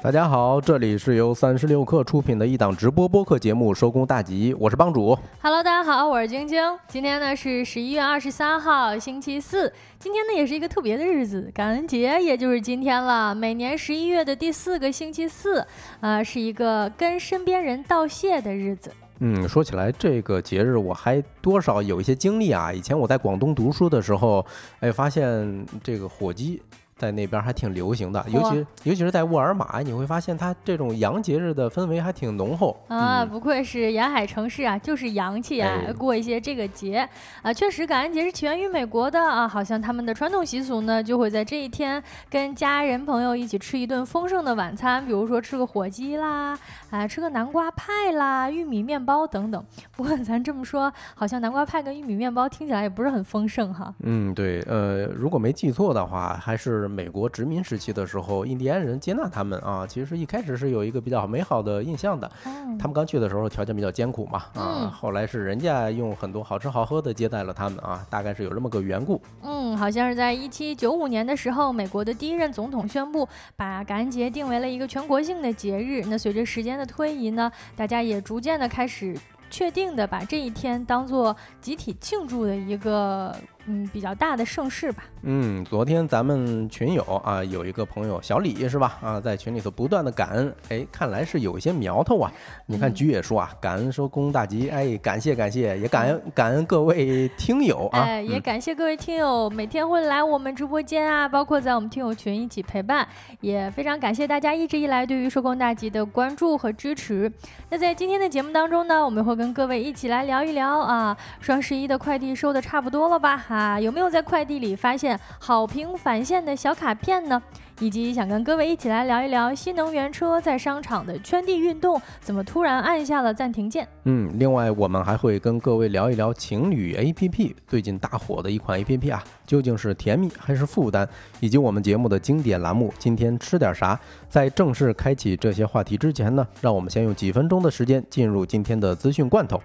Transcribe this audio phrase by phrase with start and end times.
[0.00, 5.18] 大家好，这里是由三十六克出品的一档直播播客节目《收工大吉》，我是帮主。
[5.42, 6.62] Hello，大家好，我是晶晶。
[6.86, 9.72] 今天呢是十一月二十三号，星期四。
[9.98, 13.34] 今天呢也是一个特别的日子，感恩节，也就是今天了。
[13.34, 15.66] 每年十一月的第四个星期四，
[15.98, 18.92] 啊，是一个跟身边人道谢的日子。
[19.18, 22.72] 嗯，说起来这个节日，我还多少有一些经历啊。
[22.72, 24.46] 以前我在广东读书的时候，
[24.78, 26.62] 哎，发现这个火鸡。
[26.98, 33.24] 在那边还挺流行的，尤其尤其是在沃尔玛，你会发现它这种洋节日的氛围还挺浓厚啊！
[33.24, 37.08] 不愧是沿海城市啊，就是洋气啊，过一些这个节
[37.40, 37.52] 啊。
[37.52, 46.58] 确实，感恩节是起源于美国的啊，好像他们的传统习俗呢，就会在这一天跟家人朋友一起吃一顿丰盛的晚餐，比如说吃个火鸡啦，
[46.90, 49.64] 啊，吃个南瓜派啦，玉米面包等等。
[49.96, 53.94] 不过咱这么说，好像南瓜派跟玉米面包听起来也不是很丰盛哈。
[54.00, 56.87] 嗯，对，呃，如果没记错的话，还是。
[56.88, 62.30] 美国殖民时期的时候，印第安人接纳他们啊，其实一开始是有一个比较美好的印象的。
[62.78, 69.20] 他们刚去的时候条件比较艰苦嘛，啊，后来是人家用很多好吃好喝的接待了他们啊，大概是有这么个缘故。
[69.42, 76.02] 嗯，好像是在一七九五年的时候，美国的第一任总统宣布把感恩节定为了一个全国性的节日。
[76.06, 79.16] 那随着时间的推移呢，大家也逐渐的开始
[79.50, 83.34] 确定的把这一天当做集体庆祝的一个。
[83.68, 85.04] 嗯，比较大的盛世吧。
[85.22, 88.98] 嗯，昨天咱们群友啊，有一个朋友小李是吧？
[89.02, 92.32] 啊，在群里头不断的感恩，哎，看来是有一些苗头啊。
[92.66, 103.06] 你看菊也说啊，感恩收工大吉，哎，感谢感谢，也感恩感恩各位听友啊，哎，也感谢各位听友每天会来我们直播间啊，包括在我们听友群一起陪伴，
[103.40, 107.30] 也非常感谢大家一直以来对于收工大吉的关注和支持。
[107.68, 113.36] 那在今天的节目当中呢，我们会跟各位一起来聊一聊啊，双十一的快递收的差不多了吧？
[113.36, 113.57] 哈。
[113.58, 117.42] 啊，有没有在快递里发现好评返现的小卡片呢？
[117.80, 123.86] 以及想跟各位一起来聊一聊新能源车在商场的圈地运动，怎么突然按下了暂停键？
[124.04, 131.08] 嗯，另外我们还会跟各位聊一聊情侣 APP 最近大火的一款 APP 啊，究竟是甜蜜还是负担？
[131.40, 133.98] 以及我们节目的经典栏目今天吃点啥？
[134.28, 139.60] 在正式开启这些话题之前呢，让我们先用几分钟的时间进入今天的资讯罐头。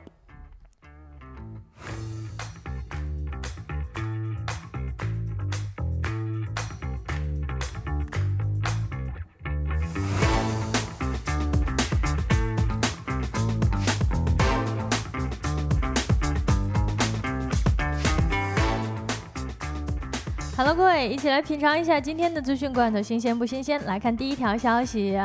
[21.13, 23.79] 一起来品尝一下今天的资讯罐头新鲜不新鲜？
[23.85, 25.15] 来看第一条消息，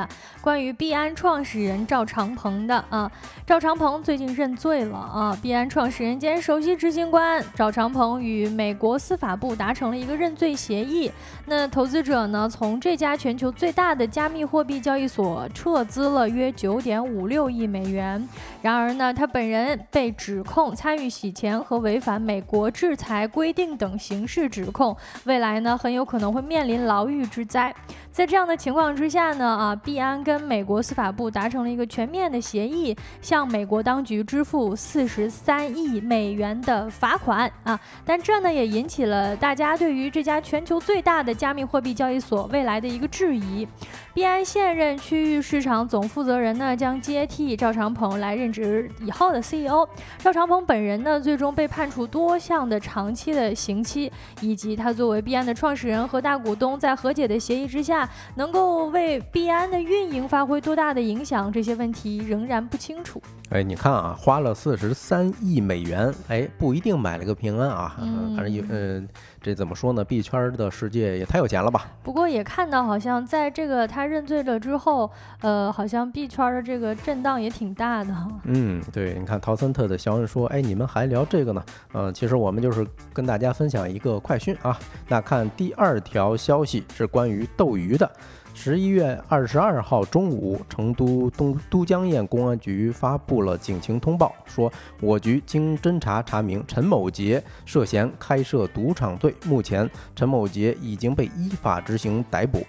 [0.43, 3.11] 关于币安创始人赵长鹏的啊，
[3.47, 11.11] 赵长鹏最近认罪了啊，币安创始人兼首席执行官赵长鹏与美国司法部达成了一个认罪协议。
[11.47, 18.29] 那投资者呢，从这家全球最大的加密货币交易所撤资了约九点五六亿美元。
[18.61, 24.97] 然而呢，他本人被指控参与洗钱和违反美国制裁规定等刑事指控。
[25.25, 27.73] 未来呢，很有可能会面临牢狱之灾。
[28.11, 37.79] 在这样的情况之下呢，啊，币安跟美国司法部达成了一个全面的协议，向美国当局支付四十三亿美元的罚款啊。
[38.05, 43.69] 但这呢，也引起了大家对于这家全球最大的加密货币交易所未来的一个质疑。
[44.13, 49.87] 币安现任区域市场总负责人呢，将接替赵长鹏来任职以后的 CEO。
[50.19, 58.08] 赵长鹏本人呢，最终被判处多项的长期的刑期，以及他作为币安的创始人和大股东，在和解的协议之下。
[58.35, 61.53] 能够为币安的运营发挥多大的影响？
[61.53, 63.23] 这些问题仍然不清楚。
[63.51, 67.97] 哎，你看啊，花了四十三亿美元，哎，不一定买了个平安啊。
[68.01, 69.09] 嗯，反正有，嗯，
[69.49, 70.05] 这怎么说呢？
[70.05, 71.87] 币圈的世界也太有钱了吧？
[72.03, 75.11] 不过也看到，好像在这个他认罪了之后，
[75.41, 78.15] 呃，好像币圈的这个震荡也挺大的。
[78.43, 81.65] 嗯，对，你看陶森特的肖恩说，哎，你们还聊这个呢？
[81.95, 84.79] 嗯，其实我们就是跟大家分享一个快讯啊。
[85.09, 88.11] 那看第二条消息是关于斗鱼的。
[88.61, 94.71] 十一月二十二号中午，成都东都江堰公安局发布了警情通报，说
[95.01, 102.67] 我局经侦查查明，陈某杰涉嫌开设赌场罪，目前陈某杰已经被依法执行逮捕。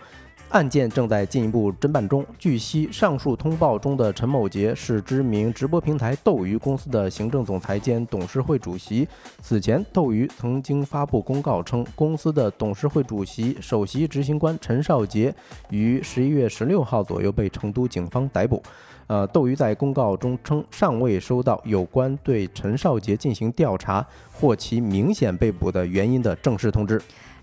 [0.50, 2.25] 案件正在进一步侦办中。
[2.40, 9.07] 据悉，上述通报中的陈某杰是知名直播平台斗鱼公司的行政总裁兼董事会主席。
[9.42, 15.34] 此前，斗鱼曾经发布公告称，公司的董事会主席、首席执行官陈少杰
[15.69, 18.62] 于十一月十六号左右被成都警方逮捕。
[19.06, 27.00] 呃，斗鱼在公告中称，尚未收到有关对陈少杰进行调查或其明显被捕的原因的正式通知。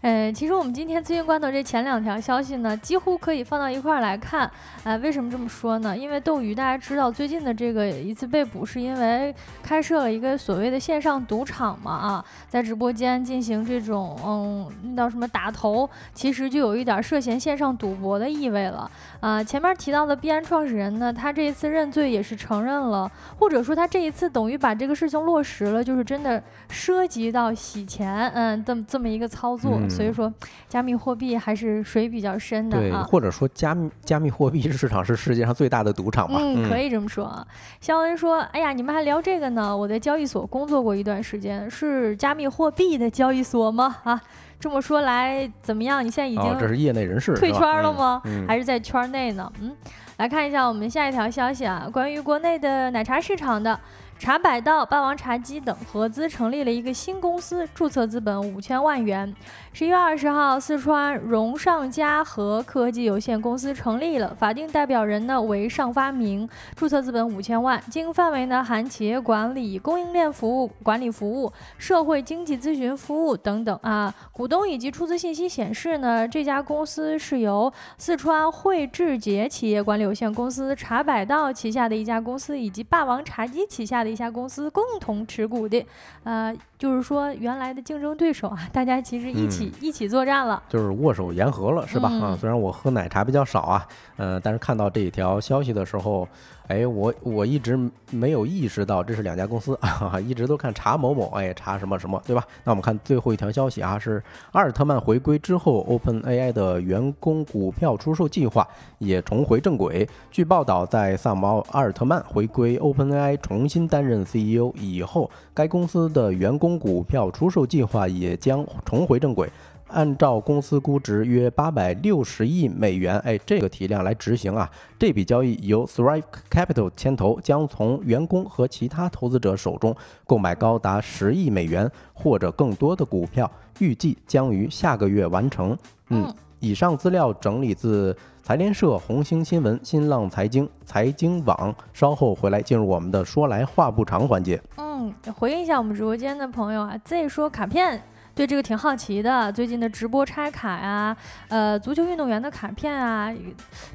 [0.07, 4.49] 呃，其实我们今天资讯关头这前两条消息呢，几乎可以放到一块儿来看。
[4.85, 5.99] 呃，为什么这么说呢？
[5.99, 18.89] 因为斗鱼大家知道，最近的这个一次被捕，是因为开设了一个所谓的线上赌场嘛啊，在直播间进行这种嗯，那叫什么打头，其实就有一点涉嫌线上赌博的意味了。
[19.19, 23.11] 啊，前面提到的币安创始人呢，他这一次认罪也是承认了，
[23.41, 29.81] 或者说他这一次等于把这个事情落实了，就是真的涉及到洗钱，嗯，这么这么一个操作。
[29.97, 30.33] 所以说，
[30.69, 32.81] 加密货币还是水比较深的啊。
[32.81, 36.39] 对，或者说加密加密货币市场是世界上最大的赌场嘛？
[36.41, 37.47] 嗯，可以这么说啊。
[37.81, 39.77] 肖恩说：“哎呀，你们还聊这个呢？
[39.77, 43.97] 我在交易所工作过一段时间，是加密货币的交易所吗？
[44.05, 44.21] 啊？”
[44.59, 46.05] 这么说来怎么样？
[46.05, 48.23] 你现在已经这是业内人士退圈了吗？
[48.47, 49.53] 还是在圈内呢？
[49.61, 49.75] 嗯，
[50.17, 53.79] 来看一下我们下一条消息啊，关于国内的奶茶市场的。
[54.19, 59.31] 茶百道、霸王茶姬等合资成立了一个新公司，注册资本五千万元。
[59.79, 74.15] 十一月二十号，四川荣尚嘉和科技有限公司成立了，法定代表人呢为尚发明，注册资本五千万，经营范围呢含企业管理、供应链服务管理服务、社会经济咨询服务等等啊。
[74.33, 85.85] 股东以及出资信息显示呢，这家公司是由四川汇智捷企业管理有限公司、茶百道旗下的一家公司以及霸王茶姬旗下的一家公司共同持股的，
[86.25, 86.57] 呃。
[86.79, 92.09] 就是说，原来的竞争对手啊，大家其实一起一起作战了，就是握手言和了，是吧？
[92.21, 93.87] 啊，虽然我喝奶茶比较少啊，
[94.17, 96.29] 呃，但是看到这一条消息的时候。
[96.69, 97.79] 哎，我我一直
[98.11, 102.45] 没有意识到这是两家公司 啊，一直都看查某某，哎，查什么什么，对吧？
[102.65, 104.23] 那我们看最后一条消息啊，是
[104.53, 108.67] 阿尔特曼回归之后，OpenAI 的员工股票出售计划
[108.99, 110.09] 也重回正轨。
[110.31, 119.49] 据报道，在萨姆阿尔特曼回归 OpenAI 重新担任 CEO 以后，该公司的员工股票出售计划也将重回正轨。
[119.89, 124.71] 按照公司估值约八百六十亿美元，哎，这个体量来执行啊。
[124.99, 129.95] 这笔交易由 Thrive Capital 牵头，将从员工和其他投资者手中
[130.27, 135.77] 购买高达十亿美元或者更多的股票，预计将于下个月完成。
[136.09, 141.75] 嗯，以上资料整理自财联社、红星新闻、新浪财经、财经网。
[141.93, 144.61] 稍后回来进入我们的说来话不长环节。
[144.77, 148.03] 嗯，回应一下我们直播间的朋友啊，Z 说卡片。
[148.37, 151.17] 对这个挺好奇的，最近的直播拆卡呀，
[151.49, 153.35] 呃，足球运动员的卡片啊，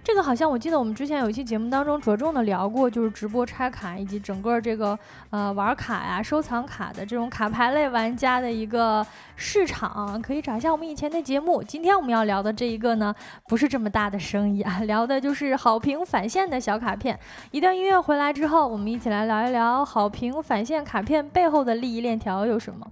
[0.04, 4.98] 这个好像我记得我们之前有一期节目当中着重的聊过，就是直播拆卡以及整个这个
[5.30, 9.06] 呃玩卡呀、收藏卡的这种卡牌类玩家的一个
[9.36, 11.62] 市场，可以找一下我们以前的节目。
[11.62, 13.14] 今天我们要聊的这一个呢，
[13.48, 17.20] 不是这么大的生意啊， 聊的就是好评返现的小卡片。
[17.52, 22.88] 一段音乐回来之后，我们一起来聊一聊好评返现卡片背后的利益链条有什么。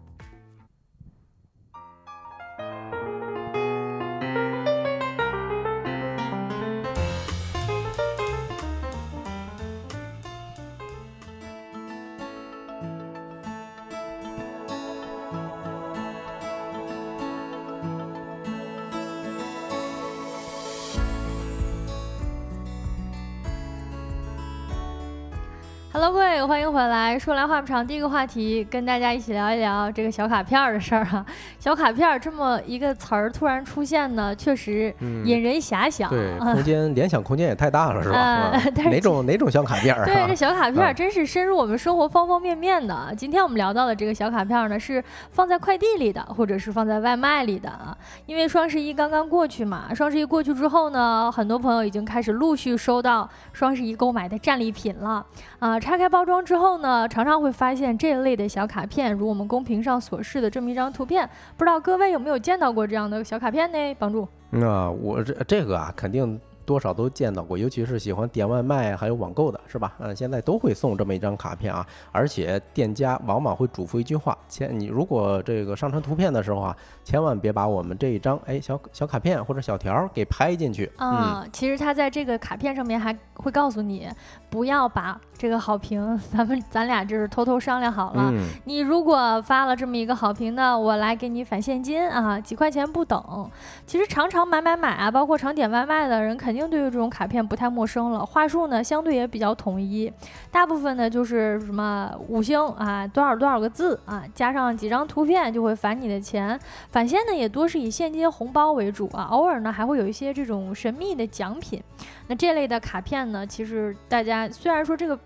[26.01, 27.19] Hello，各位，欢迎回来。
[27.19, 31.25] 说来话不长，第一个话题跟大家一起聊一聊这个小卡片的事儿哈。
[31.59, 36.09] 小卡片这么一个词儿突然出现呢，确实引人遐想。
[36.09, 38.49] 对，空间联想空间也太大了，是吧？
[38.89, 39.93] 哪种哪种小卡片？
[40.05, 43.13] 对，这小卡片真是深入我们生活方方面面的。
[43.17, 47.93] 今天我们聊到的这个小卡片呢，是放在快递里的，或者是放在外卖里的啊。
[48.25, 55.25] 因为双十一刚刚过去嘛，双十一过去之后呢，很多朋友已经开始陆续收到双十一购买的战利品了
[55.59, 55.77] 啊。
[55.89, 61.27] 拆开包装之后呢，常常会发现这类的小卡片，如我们公屏上所示的这么一张图片，
[61.57, 63.95] 不知道各位有没有见到过这样的小卡片呢？
[63.97, 64.27] 帮助？
[64.51, 66.39] 那我这这个啊，肯定。
[66.69, 69.95] 多少都见到过，尤其是喜欢点外卖还有网购的，是吧？
[69.97, 81.43] 嗯，现在都会送这么一张卡片啊，而且店家往往会嘱咐一句话：千你如果这个上传图片的时候啊，千万别把我们这一张哎小小卡片或者小条给拍进去啊。
[81.51, 84.07] 其实他在这个卡片上面还会告诉你，
[84.51, 88.31] 不要把这个好评， 咱们咱俩就是偷偷商量好了，
[88.65, 93.49] 你如果发了这么一个好评呢，我来给你返现金啊，几块钱不等。
[93.87, 96.58] 其实常常买买买啊，包括常点外卖的人肯定。
[96.59, 100.11] 已经对于这种卡片不太陌生了，话术呢相对也比较统一，
[100.51, 111.81] 大部分呢就是什么五星啊，多少多少个字啊，加上几张图片就会返你的钱，返现呢也多是以现金红包为主啊，偶尔呢还会有一些这种神秘的奖品。
[112.27, 115.17] 那这类的卡片呢，其实大家虽然说这个。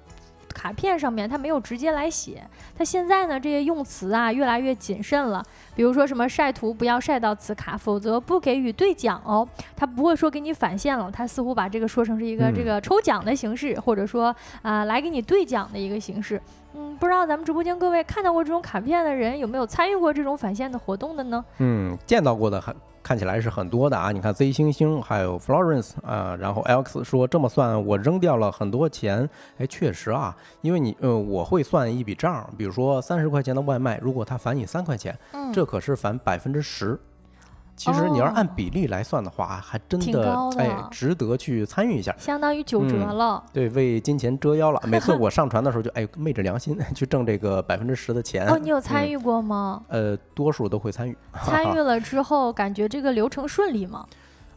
[0.54, 5.44] 卡片上面它没有直接来写，它现在呢这些用词啊越来越谨慎了。
[5.76, 9.48] 比如说什么晒图不要晒到此卡，否则不给予兑奖哦。
[9.76, 16.40] 它不会说给你返现了，它似乎把这个说成是一个这个抽奖的形式，或者说啊来给你兑奖的一个形式。
[16.76, 21.44] 嗯，不知道咱们直播间各位看到过这种卡片的人有没有参与过这种返现的活动的呢？
[21.60, 22.76] 嗯，见到过的很。
[23.04, 24.12] 看起来是很多的啊！
[24.14, 29.30] 你看 Z 星星还有 Florence 啊，然后 Alex 说这么算我扔掉了很多钱。
[29.58, 35.14] 哎，确实啊，因为你呃，我会算一笔账，比如说三十块钱的外卖，如果他返你三块钱，
[35.54, 36.98] 这可是返百分之十。
[37.76, 43.44] 其实你要是按比例来算的话，还真的哎，值得去参与一下，相当于九折了。
[43.52, 44.80] 对，为金钱折腰了。
[44.86, 48.48] 每次我 上传的时候，就哎昧着良心 去挣这个百分之十的钱。
[48.48, 49.82] 哦，你有参与过吗？
[49.88, 51.18] 呃，多数都会参与。
[51.44, 54.06] 参与了之后，感觉这个流程顺利吗？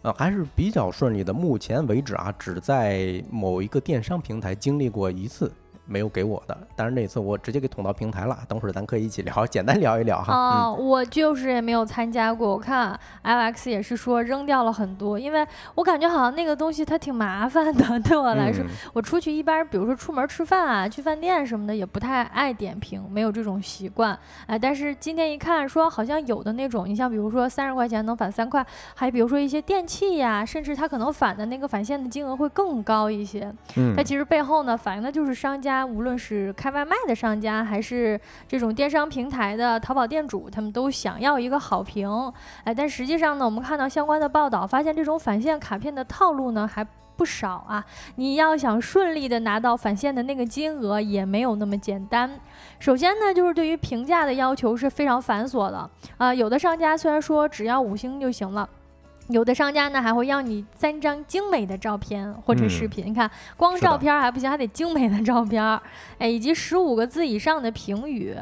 [0.02, 1.32] 呃，还是比较顺利的。
[1.32, 5.50] 目前为止啊，只在某一个电商平台经历过一次。
[5.86, 8.36] 没有给我的，但是那次我直接给捅到平台了。
[8.48, 10.34] 等会儿咱可以一起聊，简单聊一聊哈。
[10.34, 12.48] 啊，我就是也没有参加过。
[12.50, 18.64] 我看 Alex 也是说扔掉了很多，因为我感觉好像那个东西它挺麻烦的，对我来说。
[18.92, 24.18] 我出去一般，比如说出门吃饭啊，去饭店什么的，也不太爱点评，没有这种习惯。
[24.46, 28.64] 哎，但是今天一看，说好像有的那种，你像比如说三十块钱能返三块，
[28.94, 33.52] 还比如说一些电器呀，甚至它可能返的那个返现的金额会更高一些。
[33.76, 35.75] 嗯，它其实背后呢，反映的就是商家。
[35.84, 42.08] 无论是开外卖的商家，还是这种电商平台的淘宝店主，他们都想要一个好评。
[42.64, 47.84] 哎，但实际上呢，我们看到相关的报道，发现这种返现卡片的套路呢还不少啊。
[48.16, 52.30] 你要想顺利的拿到返现的那个金额，也没有那么简单。
[52.78, 56.32] 首先呢，就是对于评价的要求是非常繁琐的啊。
[56.32, 58.68] 有的商家虽然说只要五星就行了。
[59.28, 65.62] 有的商家呢还会要你三张精美的照片或者视频，你看光照片还不行，还得精美的照片，
[66.18, 68.36] 哎，以及十五个字以上的评语，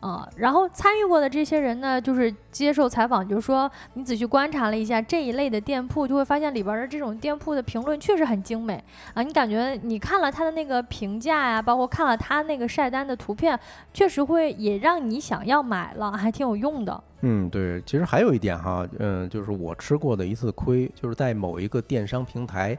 [0.00, 8.82] 啊，然后参与过的这些人呢，就是接受采访，就是说你仔细观察了一下这一类的店铺，就会发现里边的这种店铺的评论确实很精美
[9.14, 13.58] 啊，你感觉你看了他的那个评价呀，包括看了他那个晒单的图片，
[13.92, 17.04] 确实会也让你想要买了， 还挺有用的。
[17.20, 22.76] 嗯，对，其实还有一点哈，嗯，就是我吃过的一次亏，就是在某一个电商平台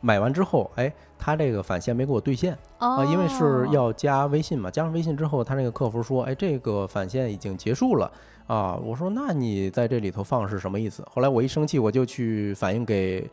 [0.00, 8.10] 买完之后，哎，他这个返现没给我兑现啊，因为是要加微信嘛，加上微信之后，他那个客服说，哎，这个返现已经结束了
[8.46, 11.06] 啊，我说那你在这里头放是什么意思？
[11.12, 13.28] 后来我一生气，我就去反映给。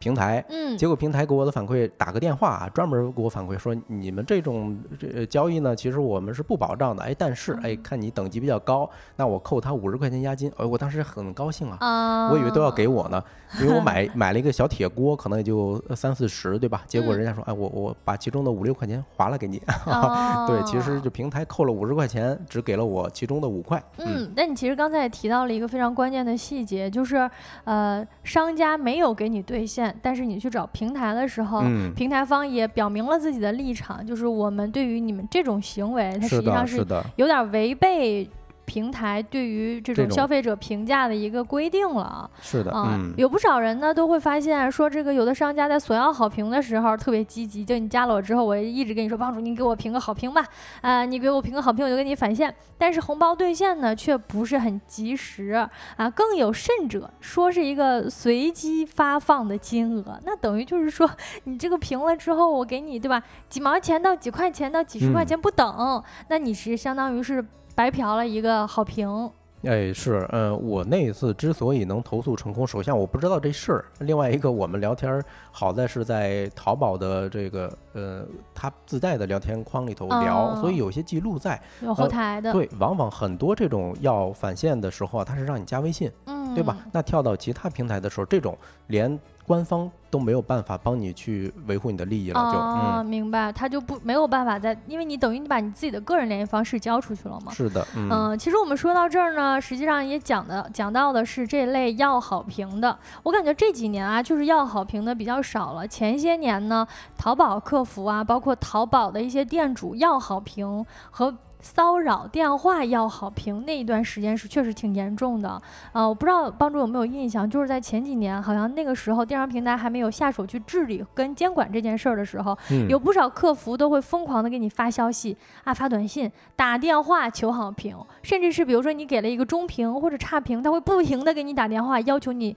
[0.00, 13.22] 平台，嗯，结果平台给我的反馈，打个电话，啊专门给我反馈说，你们这种这交易呢，其实我们是不保障的，哎，但是，哎，看你等级比较高，那我扣他五十块钱押金，哎，我当时很高兴啊，我以为都要给我呢，
[13.60, 16.82] 因为我买 买了一个小铁锅，可能也就三四十，对吧？
[16.86, 19.60] 结果人家说，哎，我我把其中的五六块钱划了给你，
[20.48, 23.82] 对，其实就平台扣了五十块钱，只给了我其中的五块。
[23.98, 27.30] 嗯，那你其实刚才也提到了一个非常关键的细节，就是，
[27.64, 29.89] 呃，商家没有给你兑现。
[30.02, 31.62] 但是你去找平台的时候，
[31.94, 36.84] 平台方也表明了自己的立场，就是我们对于你们这种行为，它实际上是
[37.16, 38.28] 有点违背。
[38.70, 50.46] 平台对于这种消费者评价的一个规定了，是的啊，有不少人呢都会发现说，这个有的商家在索要好评的时候特别积极，就你加了我之后，我一直跟你说，帮主你给我评个好评吧，
[50.82, 52.54] 啊， 你给我评个好评，我就给你返现。
[52.78, 55.48] 但是红包兑现呢却不是很及时
[55.96, 61.10] 啊，更有甚者说是一个随机发放的金额，那等于就是说
[61.42, 67.44] 你这个评了之后，我给你对吧，几毛钱到几块钱到几十块钱不等，那你是相当于是。
[67.74, 69.30] 白嫖了一个好评，
[69.64, 78.24] 哎，是，嗯，我那一次之所以能投诉成功，首先我不知道这事儿，另外一个我们聊天好在是在淘宝的这个呃，
[78.54, 86.76] 它自带的聊天框里头聊，所以有些记录在，有后台的，对，往往很多这种要返现的时候啊，它是让你加微信，嗯，对吧？
[86.92, 88.56] 那跳到其他平台的时候，这种
[88.88, 89.18] 连。
[89.50, 97.50] 官方都没有办法帮你去维护你的利益了，就啊，明白，他就不没有办法在，因为你等于你把你自己的个人联系方式交出去了嘛。
[97.50, 102.96] 是的，嗯，其实我们说到这儿呢，实际上也讲的讲到的是这类要好评的。
[103.24, 105.84] 我感觉这几年啊，就是要好评的比较少了。
[105.84, 106.86] 前些年呢，
[107.18, 111.34] 淘宝客服啊，包括淘宝的一些店主要好评和。
[111.60, 115.60] 骚扰电话要好评那一段时间是确实挺严重的，
[115.92, 122.56] 呃，我不知道帮主有没有印象，就是在前几年，好像那个时候电商平台还没有下手去治理跟监管这件事儿的时候，
[122.88, 132.56] 有不少客服都会疯狂的给你发消息啊，发短信、打电话求好评，甚至是比如说你给了一个中评或者差评，他会不停的给你打电话要求你。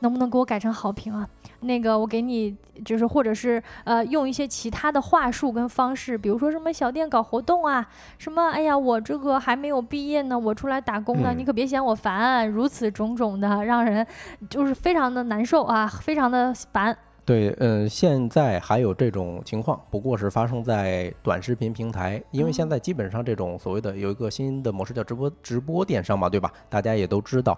[0.00, 1.28] 能不能给我改成好评啊？
[1.60, 7.86] 那个我给你就是或者是呃用一些其他的话术跟方式，比如说什么小店搞活动啊，
[8.18, 14.06] 什么哎呀我这个还没有毕业呢，我出来打工呢，嗯你可别嫌我烦，如此种种的，让人
[14.48, 16.96] 就是非常的难受啊，非常的烦。
[17.26, 26.50] 对，嗯，现在还有这种情况，不过是发生在短视频平台，因为现在基本上这种所谓的有一个新的模式叫直播直播电商嘛，对吧？
[26.68, 27.56] 大家也都知道，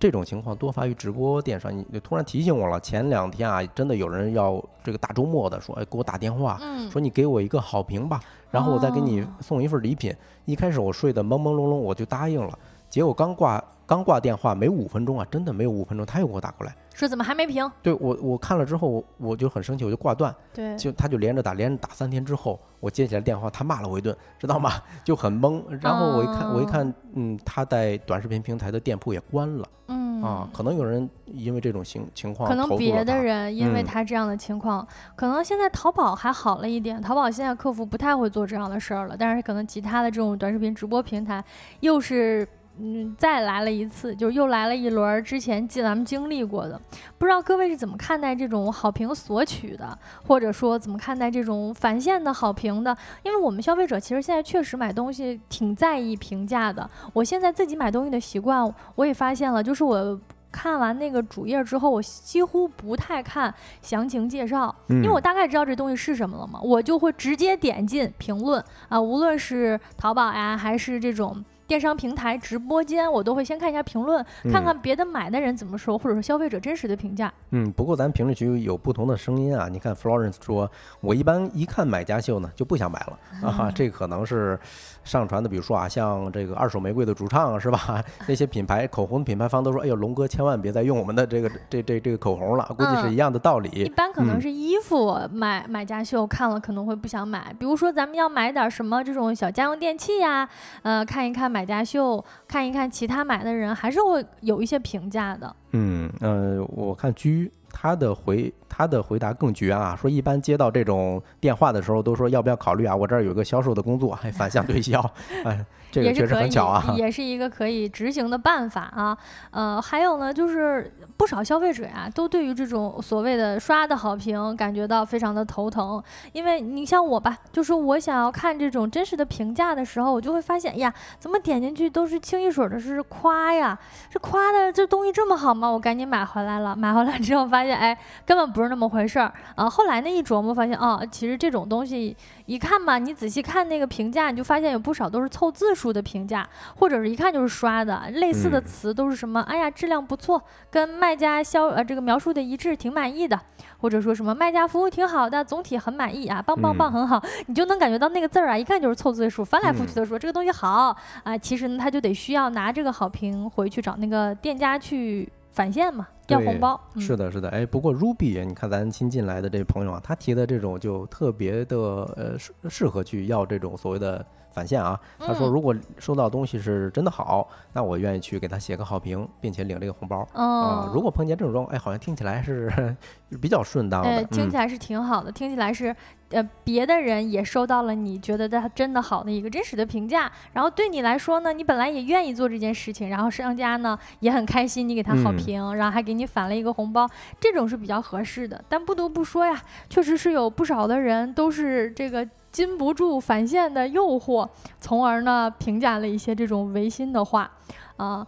[0.00, 1.70] 这种情况多发于直播电商。
[1.76, 8.18] 你你突然提醒我了，前两天啊，真的有人要这个大周末的说，哎，给我打电话，嗯，说你给我一个好评吧，
[8.50, 10.12] 然后我再给你哦送一份礼品。
[10.46, 16.72] 一开始我睡得朦朦胧胧，我就答应了，结果刚挂刚挂电话没五分钟啊，真的没有五分钟，他又给我打过来。
[16.94, 17.68] 说怎么还没评？
[17.82, 24.70] 对我，我看了之后，我我就很生气，我就挂断，对，就他就连着打，连着打三天之后，我接起来电话，他骂了我一顿，知道吗？
[25.02, 25.60] 就很懵。
[25.80, 41.42] 然后我一看，我一哦看，嗯，他在短视频平台的店铺也关了嗯啊，可能有人因为这种情情况可能别的人因为嗯他这样的情况，可能现在淘宝还好了一点，淘宝现在客服不太会做这样的事儿了，但是可能其他的这种短视频直播平台
[41.80, 42.46] 又是。
[42.82, 46.80] 嗯，再来了一次，就是又来了一轮儿之前记咱们经历过的，
[47.18, 52.96] 不知道各位是怎么看待这种好评索取的，或者说怎么看待这种返现的好评的？
[53.22, 56.88] 因为我们消费者其实现在确实买东西挺在意评价的。
[57.12, 60.18] 我现在自己买东西的习惯，我也发现了，就是我
[60.50, 71.44] 看完那个主页之后，我几乎不太看详情介绍，因为我嗯大概知道这东西是什么了嘛，我就会直接点进评论啊，无论是淘宝呀，还是这种。
[71.70, 77.32] 电商平台直播间，我都会先看一下评论，看嗯看别的买的人怎么说，或者说消费者真实的评价。
[77.50, 79.68] 嗯，不过咱评论区有不同的声音啊。
[79.68, 80.68] 你看 Florence 说，
[81.00, 84.58] 我一般一看买家秀呢就不想买了啊，这可能是
[85.04, 88.02] 上传的，比如说啊，像这个二手玫瑰的主唱是吧？
[88.26, 93.88] 那些品牌口红品牌方都说，哎呦，龙哥千万别再用我们的这个这这这个口红了， 估计是嗯一样的道理一。
[93.88, 100.48] 般可能嗯是衣服买买家秀看了可能会不想买，比如说咱们要买点什么这种小家用电器呀，
[100.82, 105.54] 呃，看一看买买家秀，看一看其他买的人，还是会有一些评价的。
[105.72, 114.98] 嗯呃，我看居他的回他的回答更绝啊，说一般接到这种电话的时候都说要不要考虑啊，我这儿有个销售的工作，还反向推销，
[115.44, 116.94] 哎，这个确实也是可以，很巧啊。
[116.96, 119.16] 也是一个可以执行的办法啊。
[119.50, 133.78] 呃，还有呢，就是不少消费者啊、都对于这种所谓的刷的好评感觉到非常的头疼，因为你像我吧，就是我想要看这种真实的评价的时候，我就会发现，哎呀，怎么点进去都是清一水儿的是夸呀，
[134.10, 135.68] 这夸的这东西这么好吗？
[135.68, 139.68] 我赶紧买回来了，买回来之后发现，哎，根本不是那么回事儿啊。
[139.68, 148.02] 后来呢一琢磨，发现哦，其实这种东西一看吧，你仔细看那个评价，你就发现有不少都是凑字数的评价，或者是一看就是刷的。
[148.14, 149.40] 类似的嗯词都是什么？
[149.42, 153.40] 哎呀，质量不错，跟卖家销呃这个描述的一致，挺满意的。
[153.78, 157.22] 或者说什么卖家服务挺好的，总体很满意啊，棒棒棒，嗯很好。
[157.46, 161.38] 你就能感觉到那个字儿啊，一看就是凑字数，翻来覆去的说、这个东西好啊。
[161.38, 166.78] 其实呢，他就得需要拿这个好评回去找那个店家去返现嘛，要红包。
[166.94, 174.98] 嗯、是的，是的，哎，不过 Ruby，你看咱新进来的这朋友啊，他提的这种就特别的呃适适合去要这种所谓的返现啊。
[175.18, 180.90] 他说，嗯如果收到东西是真的好，那我愿意去给他写个好评，并且领这个红包嗯、啊。
[180.94, 182.96] 如果碰见这种状况，哎，好像听起来是
[183.40, 185.94] 比较顺当的呃，，听嗯起来是挺好的，听起来是，
[186.30, 197.08] 呃，别的人也收到了你觉得他真的好的一个真实的评价，然后对你来说呢，你本来也愿意做这件事情，然后商家呢也很开心，你给他好嗯评，然后还给你返了一个红包，
[197.38, 198.62] 这种是比较合适的。
[198.68, 204.48] 但不得不说呀，确实是有不少的人都是这个禁不住返现的诱惑，
[204.80, 207.50] 从而呢评价了一些这种违心的话，
[207.96, 208.26] 啊、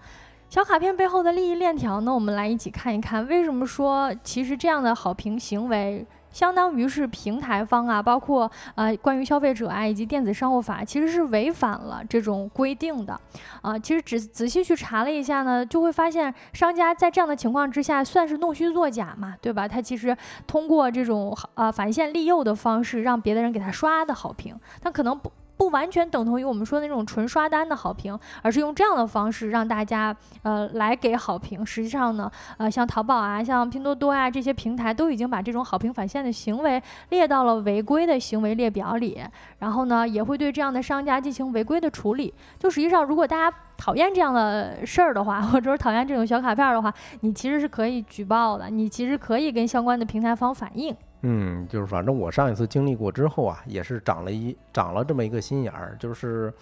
[0.49, 6.07] 小卡片背后的利益链条呢，我们来一起看一看，为什么说其实这样的好评行为。
[6.33, 13.18] 相当于是平台方啊，包括呃关于消费者啊以及电子商务法，其实是违反了这种规定的，
[13.61, 19.68] 啊、其实仔仔细去查了一下呢，就会发现商家在这样的情况之下，算是弄虚作假嘛，对吧？
[19.68, 20.16] 他其实
[20.47, 25.31] 通过这种呃返现利诱的方式，让别的人给他刷的好评，他可能不。
[25.57, 31.65] 不完全等同于我们说的那种纯刷单的好评，而是用这样的方式让大家呃来给好评。
[31.65, 39.23] 实际上呢，呃，像淘宝啊、像拼多多啊这些平台都已经把这种好评返现的行为列到了违规的行为列表里，
[39.59, 42.33] 然后呢，也会对这样的商家进行违规的处理。
[42.59, 50.97] 就实际上，如果大家讨厌这样的事儿的话， 或者是讨厌这种小卡片儿的话，你其实是可以举报的，你其实可以跟相关的平台方反映。
[51.23, 56.53] 嗯，就是反正我上一次经历过之后啊，也是长了一长了这么一个心眼儿，就是，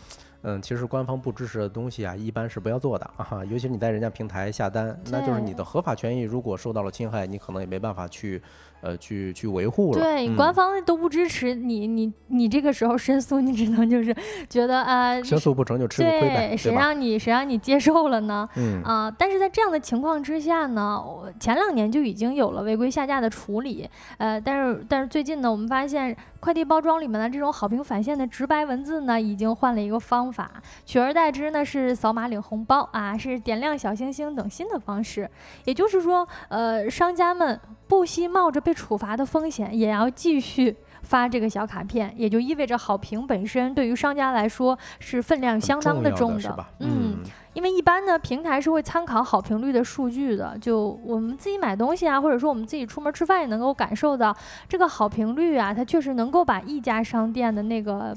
[0.43, 3.45] 嗯，其实官方不支持的东西啊，一般是不要做的啊。
[3.45, 8.43] 尤其是你在人家平台下单，那就是你的合法权益如果受到了侵害，你可能也没办法去。
[8.81, 14.15] 呃，去去维护了，对，官方都不支持你，你你这个时候申诉，你只能就是
[14.49, 18.49] 觉得啊，申诉不成就吃亏呗，谁让你谁让你接受了呢？
[18.57, 18.83] 嗯。
[18.83, 21.03] 啊，但是在这样的情况之下呢，
[21.39, 23.89] 前两年就已经有了违规下架的处理，
[24.19, 30.51] 呃，但是但是最近呢，我们发现快递包装里面的这种好评返现的直白文字呢，已经换了一个方法，
[30.87, 35.31] 取而代之呢是扫码领红包啊，是点亮小星星等新的方式，
[35.65, 46.67] 也就是说，呃，商家们不惜冒着被被处罚的风险，也要继续发这个小卡片，也就意味着好评本身对于商家来说是分量相当的重的。
[46.79, 47.17] 嗯，
[47.53, 50.57] 因为一般呢，平台是会参考好评率的数据的。
[50.61, 54.37] 就我们自己买东西啊，或者说我们自己出门吃饭也能够感受到
[54.69, 58.17] 这个好评率啊，它确实能够把一家商店的那个。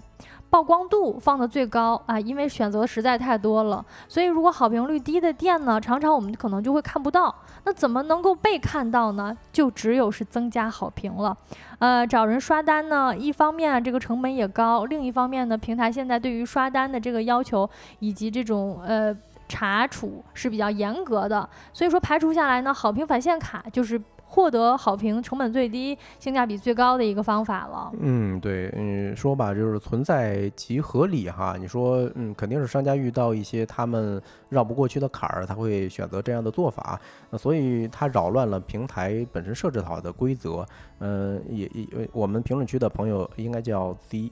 [0.54, 7.34] 曝光度放的最高啊，因为选择实在太多了，所以如果好评率低的店呢，常常我们可能就会看不到。
[7.64, 9.36] 那怎么能够被看到呢？
[9.52, 11.36] 就只有是增加好评了。
[11.80, 19.12] 呃，找人刷单呢，一方面这个成本也高，另一方面呢，平台现在对于刷单的这个要求以及这种呃
[19.48, 24.00] 查处是比较严格的，所以说排除下来呢，好评返现卡就是。
[24.34, 27.92] 获得好评成本最低、性价比最高的一个方法了。
[28.00, 31.56] 嗯，对，嗯，说吧，就是存在即合理哈。
[31.60, 34.20] 你说，嗯，肯定是商家遇到一些他们
[34.50, 37.00] 绕不过去的坎儿，他会选择这样的做法。
[37.30, 40.66] 那所以他扰乱了平台本身设置好的规则。
[41.06, 44.32] 嗯，也也，我们评论区的朋友应该叫 Z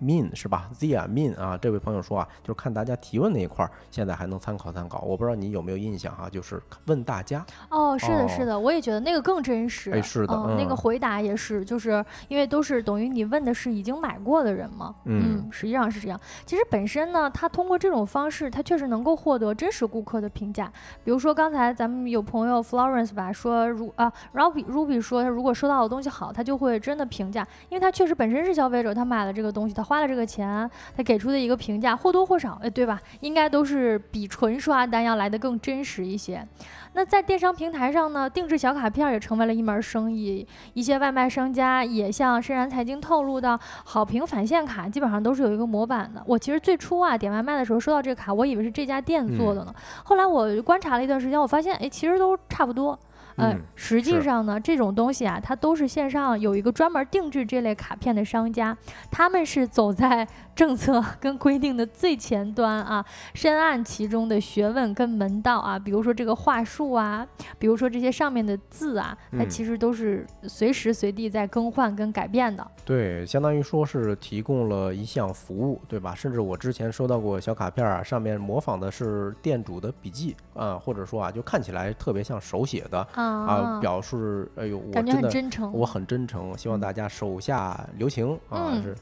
[0.00, 5.00] Min 是吧？Z Min 啊，这位朋友说啊，就是看大家提问那一块儿，现在还能参考参考。
[5.02, 7.44] 我不知道你有没有印象哈，就是问大家。
[7.68, 9.33] 哦，是的，是的，我也觉得那个更。
[9.34, 16.20] 更真实，哎，是的，那个回答也是，就是因为都是等于你问的是已经买过的人嘛，嗯，实际上是这样。
[16.46, 20.70] 其实本身呢，他通过这种方式，他确实能够获得真实顾客的评价。
[21.02, 33.00] 比如说刚才咱们有朋友 Florence 吧说，如啊，Ruby Ruby 说，他如果收到的东西好，他就会真的评价，因为他确实本身是消费者，他买了这个东西，他花了这个钱，他给出的一个评价或多或少，哎，对吧？
[33.18, 36.46] 应该都是比纯刷单要来的更真实一些。
[36.94, 40.46] 那在电商平台上呢，定制小卡片也成为了一门生意。
[40.74, 46.22] 一些外卖商家也向深然财经透露到，好评返现卡基本上都是有一个模板的。
[46.24, 49.74] 我其实最初啊点外卖的时候收到这个卡，我以为是这家店做的呢。
[50.04, 52.98] 后来我观察了一段时间，我发现，哎，其实都差不多。
[53.36, 58.76] 嗯，实际上呢，这种东西啊，它都是线上有一个专门定制这类卡片的商家，
[59.10, 65.78] 他们是走在政策 跟规定的最前端啊，深谙其中的学问跟门道啊。
[65.78, 67.26] 比如说这个话术啊，
[67.58, 72.64] 比如说这些上面的字啊，它其实都是随时随地在更换跟改变的。
[72.84, 76.14] 对，相当于说是提供了一项服务，对吧？
[76.14, 83.06] 甚至我之前收到过小卡片啊，上面模仿的是店主的笔记啊，或者说啊，就看起来特别像手写的。
[83.24, 88.94] 啊，表示哎呦，我真的，我很真诚，希望大家手下留情啊，是。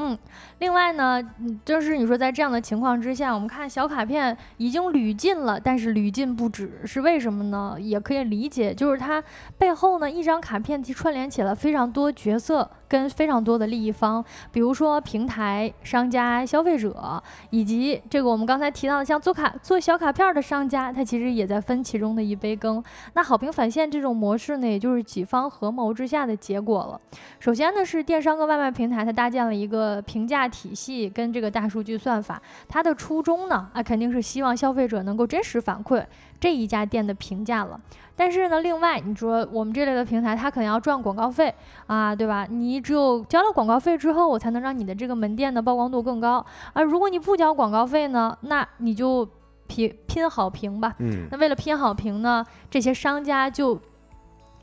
[0.00, 0.16] 嗯，
[0.60, 1.20] 另外呢，
[1.64, 7.76] 就是你说在这样的情况之下，我们看小卡片已经屡禁了，但是屡禁不止，是为什么呢？
[7.80, 9.20] 也可以理解，就是它
[9.56, 22.82] 背后呢，一张卡片其串联起了非常多角色跟非常多的利益方，比如说平台、商家、消费者，以及这个我们刚才提到的像做卡做小卡片的商家，他其实也在分其中的一杯羹。
[23.12, 27.00] 那好评返现这种模式呢，也就是几方合谋之下的结果了。
[27.38, 30.02] 首先呢，是电商跟外卖平台，它搭建了一个。
[30.08, 36.02] 评价体系跟这个大数据算法，它的初衷呢，啊，肯定是希望消费者能够真实反馈
[36.40, 37.80] 这一家店的评价了。
[38.14, 41.54] 但是呢，另外你说我们这类的平台，它可能要赚广告费
[41.86, 42.46] 啊，对吧？
[42.50, 46.82] 你只有交了广告费之后，我才能让你的这个门店的曝光度更高啊。
[46.82, 49.28] 如果你不交广告费呢，那你就
[49.66, 50.94] 拼拼好评吧。
[50.98, 51.28] 嗯。
[51.30, 53.78] 那为了拼好评呢，这些商家就。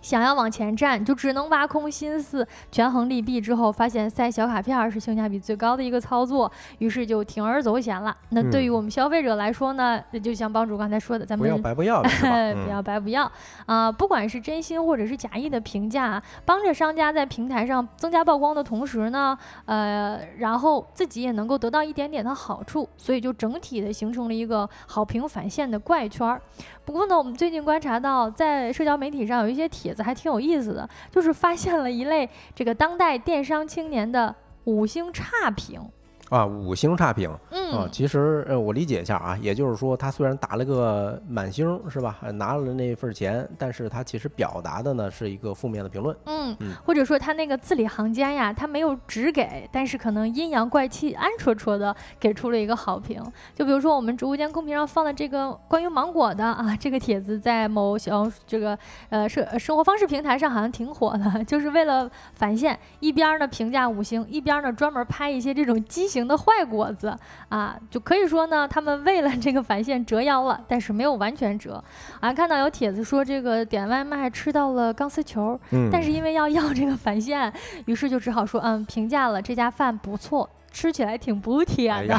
[0.06, 8.16] 想要往前站，就只能挖空心思权衡利弊，之后发现塞小卡片是性价比最高的一个操作，于是就铤而走险了。
[8.30, 13.32] 那对于我们消费者来说呢，那就像帮主刚才说的，咱们不要白 不要，不要白不要
[13.66, 13.92] 啊！
[13.92, 26.40] 不管是真心或者是假意的评价，帮着商家在平台上增加曝光的同时呢，呃，然后自己也能够得到一点点的好处，所以就整体的形成了一个好评返现的怪圈儿。
[26.86, 35.82] 不过呢，我们最近观察到，在社交媒体上有一些帖还挺有意思的，就是发现了一类这个当代电商青年的五星差评。
[36.30, 37.30] 啊，五星差评。
[37.30, 46.16] 啊，嗯，其实呃，我理解一下啊，也就是说，他虽然打了个满星是吧，呃拿了那份钱，但是他其实表达的呢是一个负面的评论。
[46.26, 53.22] 嗯嗯，或者说他那个字里行间呀，他没有直给，但是可能阴阳怪气、暗戳戳的给出了一个好评。
[53.56, 58.78] 就比如说我们直播间公屏上放的这个关于芒果的啊，这个帖子在某小这个
[59.10, 67.14] 呃生呃生活方式平台上好像挺火的， 就是为了返现，一边儿呢评价五星，一边儿呢专门拍一些这种畸形的坏果子
[67.50, 71.84] 啊，就可以说呢，他们为了这个返现折腰了，但是没有完全折。
[72.22, 77.52] 啊，看到有帖子说这个点外卖吃到了钢丝球，嗯，但是因为要要这个返现，
[77.86, 82.18] 于是就只好说，嗯，评价了这家饭不错，吃起来挺不哎甜的，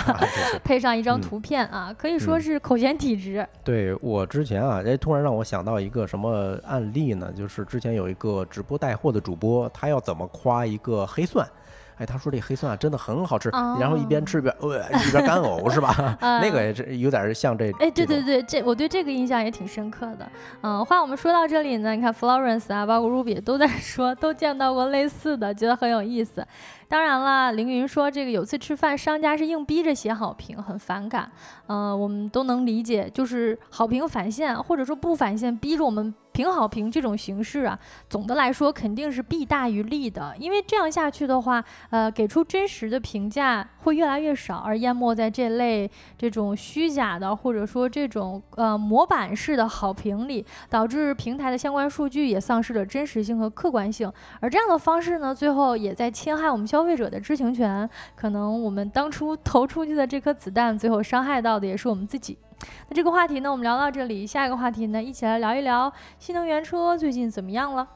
[0.62, 3.46] 配上一张嗯图片啊，可以说嗯是口嫌体直。
[3.64, 7.32] 对我之前啊，哎，突然让我想到一个什么案例呢？
[7.32, 11.46] 就是之前有一个直播带货的主播，他要怎么夸一个黑蒜？
[11.98, 13.48] 哎，他说这黑蒜啊真的很好吃，
[13.80, 16.16] 然后一边吃一边呃一边干呕是吧？
[16.20, 17.70] 嗯那个也是有点像这。
[17.78, 20.30] 哎，对对对，这我对这个印象也挺深刻的。
[20.62, 26.46] 嗯，话我们说到这里呢，你看 Florence 啊，包括 Ruby 都在说，都见到过类似的，觉得很有意思。
[26.88, 31.28] 当然了，凌云说这个有次吃饭，商家是硬逼着写好评，很反感。
[31.66, 37.78] 嗯、我们都能理解，就是好评返现或者说不返现，逼着我们评好评这种形式啊，
[38.10, 40.34] 总的来说肯定是弊大于利的。
[40.38, 54.12] 因为这样下去的话，呃，给出真实的评价会越来越少，而淹没在这类这种虚假的或者说这种呃模板式的好评里，导致平台的相关数据也丧失了真实性和客观性。
[54.40, 57.88] 而这样的方式呢，最后也在侵害我们消费者的知情权。
[58.14, 62.36] 可能我们当初投出去的这颗子弹，最后伤害到的也是我们自己。
[62.88, 67.86] 那这个话题呢，我们聊到这里，下一个话题呢，一起来聊一聊新能源车最近怎么样了。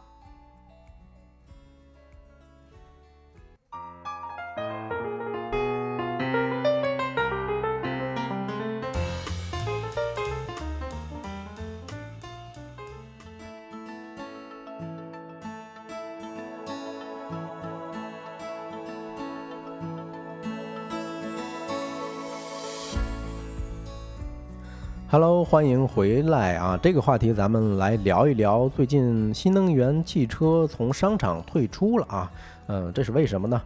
[25.12, 26.78] Hello，欢迎回来啊！
[26.80, 32.30] 这个话题咱们来聊一聊，最近新能源汽车从商场退出了啊。
[32.68, 33.60] 嗯，这是为什么呢？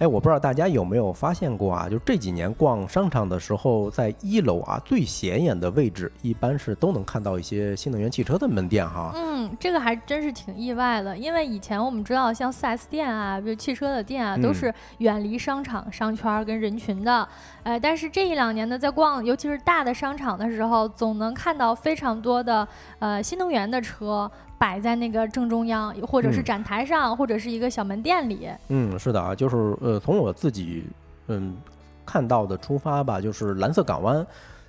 [0.00, 1.86] 哎，我不知道大家有没有发现过啊？
[1.86, 9.12] 就这几年逛商场的时候，在一楼啊最显眼的位置，一般是都能看到一些新能源汽车的门店哈。
[9.14, 17.28] 嗯，这个还真是挺意外的，因为以前我们知道，像 4S 店啊，比如汽车的店啊，都嗯是远离商场、商圈儿跟人群的。
[17.62, 22.66] 呃，但是这一两年呢，在逛尤其是大的商场的时候，总能看到非常多的
[23.00, 24.30] 呃新能源的车
[24.60, 26.44] 摆在那个正中央，或者是嗯。
[26.44, 28.46] 展台上，或者是一个小门店里。
[28.68, 30.84] 嗯，是的啊，就是呃，从我自己
[31.28, 31.56] 嗯
[32.04, 34.26] 看到的出发吧，就是蓝色港湾，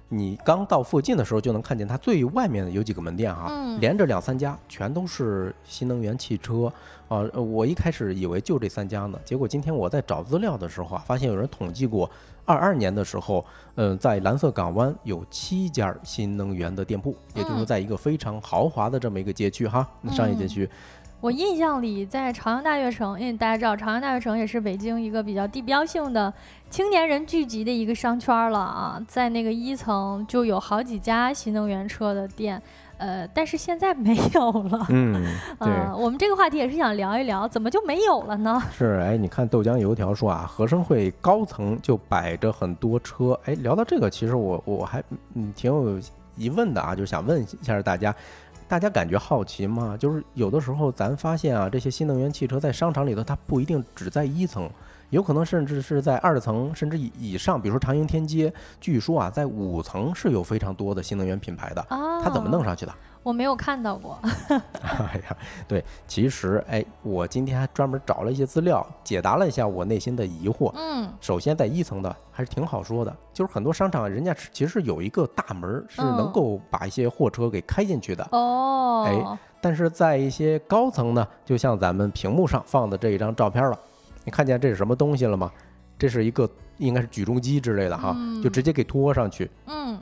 [0.08, 3.82] 你刚到附近的时候就能看见它最外面有几个门店哈，嗯。
[3.82, 6.72] 连着两三家，全都是新能源汽车。
[7.10, 12.10] 啊、呃我一开始以为就这三家呢，结果今天我在找资料的时候啊，发现有人统计过，
[12.46, 20.70] 二二年的时候，嗯、在蓝色港湾有七家新能源的店铺，也就是在一个非常豪华的这么一个街区哈，商业街嗯区。
[21.22, 26.34] 我印象里，在朝阳大悦城，因为大家知道朝阳大悦城也是北京一个比较地标性的
[26.68, 32.60] 青年人聚集的一个商圈了啊，在那个一层就有好几家新能源车的店，
[33.02, 34.86] 呃，但是现在没有了。
[34.90, 35.14] 嗯，
[35.60, 35.68] 对。
[35.74, 38.62] 呃，我们这个话题也是想聊一聊，怎么就没有了呢？
[38.72, 46.00] 是，哎，你看豆浆油条说啊，合生汇高层就摆着很多车，哎，聊到这个，其实我我还嗯挺有
[46.38, 48.16] 疑问的啊，就是想问一下大家，
[48.68, 49.98] 大家感觉好奇吗？
[50.00, 54.70] 就是有的时候咱发现啊，这些新能源汽车在商场里头，它不一定只在一层。
[55.12, 62.64] 有可能甚至是在二层甚至以以上，比如说长楹天街，据说啊，在五层是有非常多的新能源品牌的，啊，它怎么弄？
[62.64, 62.94] 上去的？
[63.24, 64.18] 我没有看到过。
[64.82, 70.72] 哎呀，对，其实哎，我今天还专门找了一些资料，解答了一下我内心的疑惑。
[70.76, 78.26] 嗯首先，在一层的还是挺好说的，就是很多商场人家其实有一个大门儿，是能嗯够把一些货车给开进去的。
[78.32, 83.78] 哦，哎但是在一些高层呢，就像咱们屏幕上放的这一张照片了，
[84.24, 85.52] 你看见这是什么东西了吗？
[85.98, 89.48] 这是一个应该是举重机之类的哈，就直接给拖上去。
[89.68, 90.02] 嗯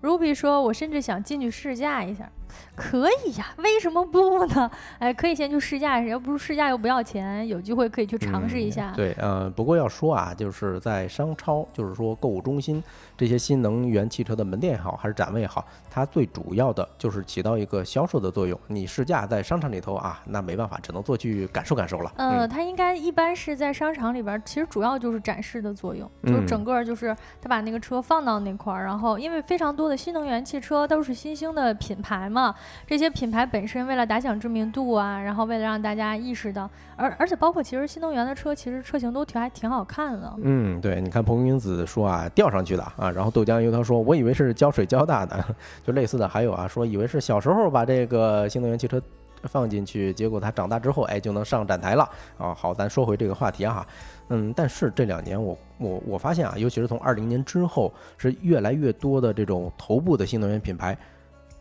[0.00, 2.30] ，Ruby 说，我甚至想进去试驾一下。
[2.74, 4.70] 可以呀，为什么不呢？
[4.98, 8.92] 哎，可以先去试驾一下，要不是试驾又不要钱，有机会可以去尝试一下。
[8.94, 12.82] 对，呃，不过要说啊，就是在商超，就是说购物中心
[13.16, 18.58] 这些新能源汽车的门店也好，还是展位也好，它最主要的就是起到一个销售的作用。
[18.68, 22.12] 你试驾在商场里头啊，那没办法，只能做去感受感受了。
[22.16, 32.37] 呃，它应该一般是在商场里边，其实主要就是展示的作用，就是整个就是他把那个车放到那块儿，然后因为非常多的新能源汽车都是新兴的品牌嘛。
[32.38, 32.54] 啊
[32.86, 40.32] 这些品牌本身为了打响知名度啊，然后为了让大家意识到，而而且包括其实新能源的车，其实车型都挺还挺好看的。
[40.42, 45.44] 嗯，对，你看彭英子说啊，吊上去的啊，然后豆浆油条说，我以为是胶水胶大的，
[45.84, 49.00] 就类似的还有啊，说以为是小时候把这个新能源汽车
[49.44, 52.54] 放进去，结果它长大之后哎就能上展台了啊。
[52.54, 53.86] 好，咱说回这个话题哈，
[54.28, 60.96] 嗯，但是这两年我我我发现啊，尤其是从二零年之后，是越来越多的这种头部的新能源品牌。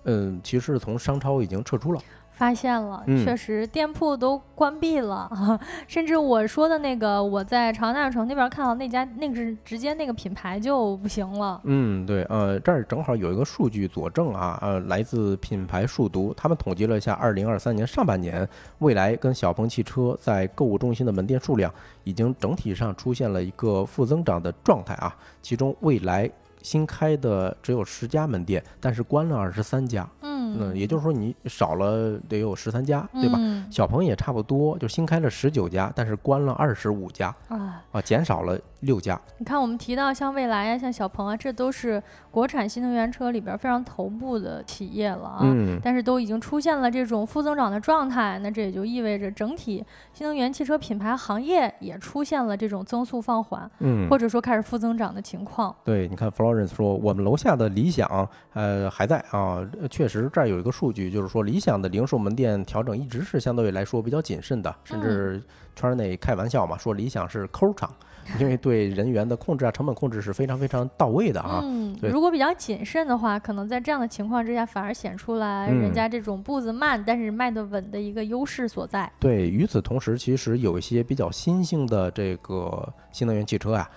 [0.07, 1.99] 嗯，其实从商超已经撤出了，
[2.31, 5.29] 发现了，确实店铺都关闭了，
[5.85, 11.59] 甚至我说的那个我在长大城那边看到那家，那个是直接那个品牌就不行了。
[11.65, 18.47] 嗯，对，呃，这儿正好有一个数据佐证啊，呃，来自品牌数独，他们统计了一下，二零二三年上半年，
[18.79, 21.69] 蔚来跟小鹏汽车在购物中心的门店数量
[22.05, 26.31] 已经整体上出现了一个负增长的状态啊，其中蔚来。
[26.67, 30.05] 新开的只有十家门店，但是关了二十三家。
[30.21, 33.39] 嗯，也就是说你少了得有十三家，对吧？
[33.69, 37.33] 小鹏也差不多，就新开了十九家，但是关了二十五家。
[37.47, 38.59] 啊啊，减少了。
[38.81, 45.39] 六家，你看，我们提到像蔚来呀，像小鹏啊，这都是国产新能源车里边非常头部的企业了啊。
[45.41, 45.79] 嗯。
[45.83, 55.75] 但是都已经出现了这种负增长的状态，那这也就意味着整体新能源汽车品牌行业也出现了这种增速放缓，嗯，或者说开始负增长的情况。
[55.83, 56.29] 对，你看
[56.65, 59.59] 说，我们楼下的理想，呃，还在啊。
[59.91, 65.43] 确实，这儿有一个数据，就是说，理想的零售门店调整一直是相对来说比较谨慎的，甚至
[65.75, 67.93] 圈内开玩笑嘛，说理想是抠厂。
[68.41, 71.61] 因为对人员的控制啊，成本控制是非常非常到位的啊。
[71.63, 79.09] 嗯，如果比较谨慎的话，可能在这样的情况之下，反而显出来人家这种步子慢，但是卖得稳的一个优势所在。
[79.17, 83.89] 对，与此同时，其实有一些比较新兴的这个新能源汽车啊，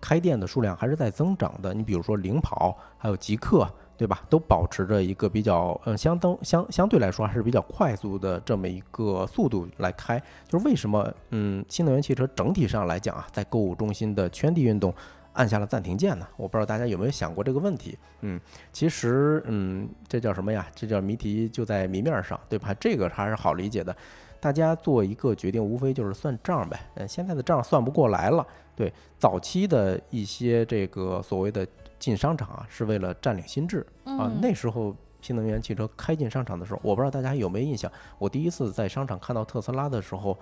[0.00, 1.72] 开店的数量还是在增长的。
[1.74, 3.68] 你比如说领跑，还有极客。
[3.94, 4.20] 对吧？
[4.28, 10.20] 都保持着一个比较，嗯，相当相相对来说还是比较快速的这么一个速度来开。
[10.48, 14.92] 就是为什么，嗯，新能源汽车整体上来讲啊，在购物中心的圈地运动
[15.34, 16.26] 按下了暂停键呢？
[16.36, 17.96] 我不知道大家有没有想过这个问题。
[18.22, 18.40] 嗯，
[18.72, 20.66] 其实，嗯，这叫什么呀？
[20.74, 22.74] 这叫谜题就在谜面上，对吧？
[22.80, 23.94] 这个还是好理解的。
[24.40, 26.80] 大家做一个决定，无非就是算账呗。
[26.96, 28.44] 嗯，现在的账算不过来了。
[28.76, 31.66] 对，早期的一些这个所谓的。
[32.02, 34.28] 进商场啊，是为了占领心智啊。
[34.42, 37.88] 那时候新能源汽车开进商场的时候，我不知道大家有没有印象。
[38.18, 40.36] 我第一次在商场看到特斯拉的时候，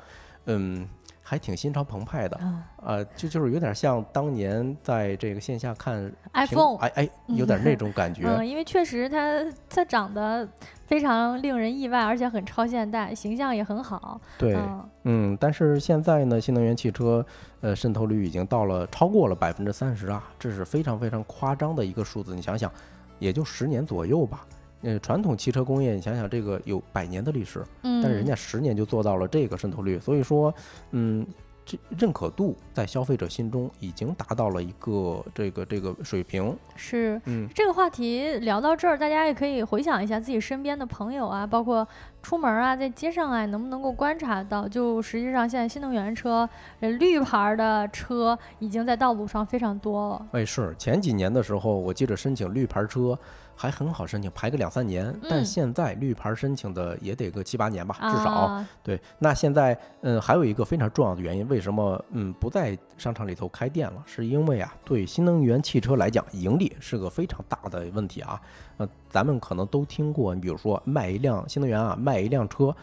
[0.47, 0.89] 嗯，
[1.31, 2.37] 还挺心潮澎湃的
[2.83, 8.23] 啊，就就是有点像当年在这个线下看 iPhone，哎哎，有点那种感觉。
[8.27, 10.49] 嗯，因为确实它它长得
[10.87, 14.21] 非常令人意外，而且很超现代，形象也很好。
[14.37, 14.59] 对，
[15.05, 17.25] 嗯，但是现在呢，新能源汽车。
[17.63, 22.35] 呃，渗透率已经到了超过了百分之三十啊，这是非常非常夸张的一个数字。
[22.35, 22.73] 你想想，
[23.19, 24.47] 也就十年左右吧。
[24.83, 30.55] 呃，传统汽车工业，你想想这个有百年的历史，但是人家十年就做到了这个渗透率，所以说，
[30.93, 31.27] 嗯。
[31.63, 36.57] 这认可度在消费者心中已经达到了一个这个这个水平。
[36.75, 41.87] 是，嗯，这个话题聊到这儿，大家也可以回想一下自己身边的朋友啊，包括
[42.23, 46.49] 出门啊，在街上啊，能不能够观察到，就实际上现在新能源车、
[46.81, 50.27] 绿牌的车已经在道路上非常多了。
[50.33, 53.17] 哎，是前几年的时候，我记得申请绿牌车。
[53.61, 58.65] 还很好申请，排个两三年，但现在绿牌申请的也得个七八年吧，至少。
[58.83, 64.03] 对，那现在，嗯，还有一个非常重要的原因，为什么嗯不在商场里头开店了？
[64.07, 68.41] 是因为啊，对新能源汽车来讲，盈利是个非常大的问题啊。
[68.79, 72.75] 呃，咱们可能都听过，你比如说卖一辆新能源啊，卖一辆车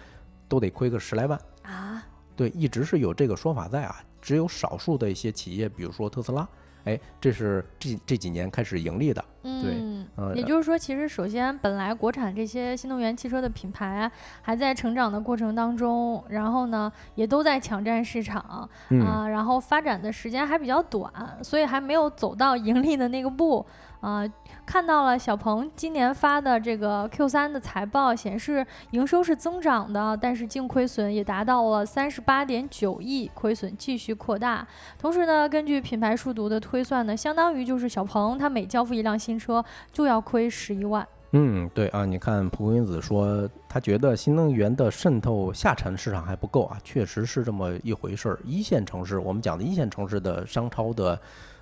[0.48, 2.04] 都得亏个十来万啊。
[2.36, 6.48] 对，一直是有这个说法在啊，只有少数的一些企业，比如说特斯拉。
[6.88, 9.76] 哎，这是这这几年开始盈利的，对，
[10.16, 14.10] 嗯，也就是说，其实首先本来国产这些新能源汽车的品牌
[14.42, 18.70] 还在成长的过程当中，然后呢，也都在抢占市场
[19.04, 21.12] 啊，然后发展的时间还比较短，
[21.44, 23.66] 所以还没有走到盈利的那个步。
[24.00, 24.24] 啊，
[24.66, 34.68] 看到了小鹏今年发的这个 Q3 的财报，显示营收是增长的，但是净亏损也达到了三十八点九亿，亏损继续扩大。
[35.00, 41.08] 同时呢，根据品牌数独的推算呢，相当于就是小鹏它每交付一辆新车就要亏十一万。
[41.32, 48.40] 嗯，对啊，你看蒲公英子说，他觉得新能源的渗透下沉市场还不够啊，确实是这么一回事儿。
[48.46, 51.20] 一线城市，我们讲的一线城市的商超的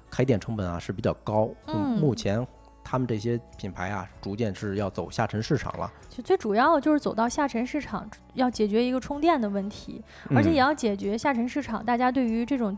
[0.10, 2.45] 开店成本啊是比较高，嗯目前
[2.86, 12.78] 他们这些品牌啊，逐渐是要走下沉市场了，就最主要的就是走到下沉市场，要解决一个充电的问题，而且也嗯要解决下沉市场大家对于这种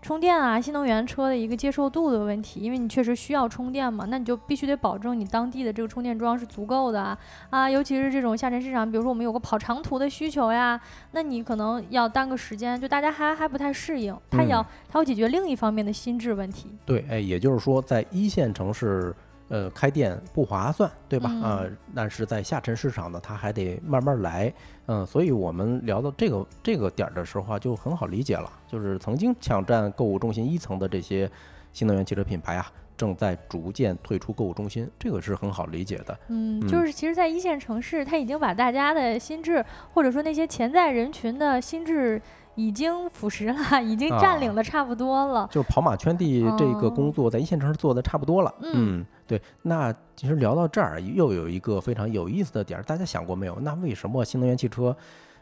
[0.00, 2.60] 充电啊、新能源车的一个接受度的问题。
[2.60, 7.18] 因为你确实需要充电嘛，那你就必须得保证你当地的这个充电桩是足够的啊。
[7.50, 10.80] 啊，尤其是这种下沉市场，比如说我们有个跑长途的需求呀，
[11.10, 16.70] 那你可能要耽搁时间，就大家还还不太适应，它嗯要它要解决另一方面的心智问题。
[16.86, 19.12] 对，哎，也就是说，在一线城市，
[19.48, 21.30] 呃，开店不划算，对吧？
[21.32, 24.52] 嗯啊、但是在下沉市场呢，它还得慢慢来，
[24.86, 31.30] 嗯、所以我们聊到这个这个点儿的时候啊，就很好理解了，就是曾经抢占购物中心一层的这些
[31.72, 36.18] 新能源汽车品牌啊，正在逐渐退出购物中心，这个是很好理解的。
[36.28, 42.20] 嗯，嗯就是其实，在一线城市，它已经把大家的心智，或者说那些潜在人群的心智，
[42.54, 45.48] 已经腐蚀了， 已经占领啊的差不多了。
[45.50, 48.52] 就是跑马圈地这个工作，在一线城市做的差不多了。
[48.60, 49.40] 嗯嗯，对。
[49.62, 53.56] 那其实聊到这儿，又有一个非常有意思的点，大家想过没有？
[53.60, 54.96] 那为什么新能源汽车，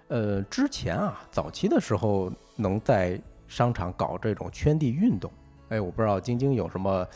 [0.08, 3.18] 呃，之前啊，早期的时候能在
[3.48, 5.30] 商场搞这种圈地运动？
[5.68, 7.06] 哎，我不知道晶晶有什么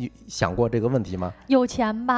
[0.00, 1.32] 有想过这个问题吗？
[1.48, 2.14] 有钱吧？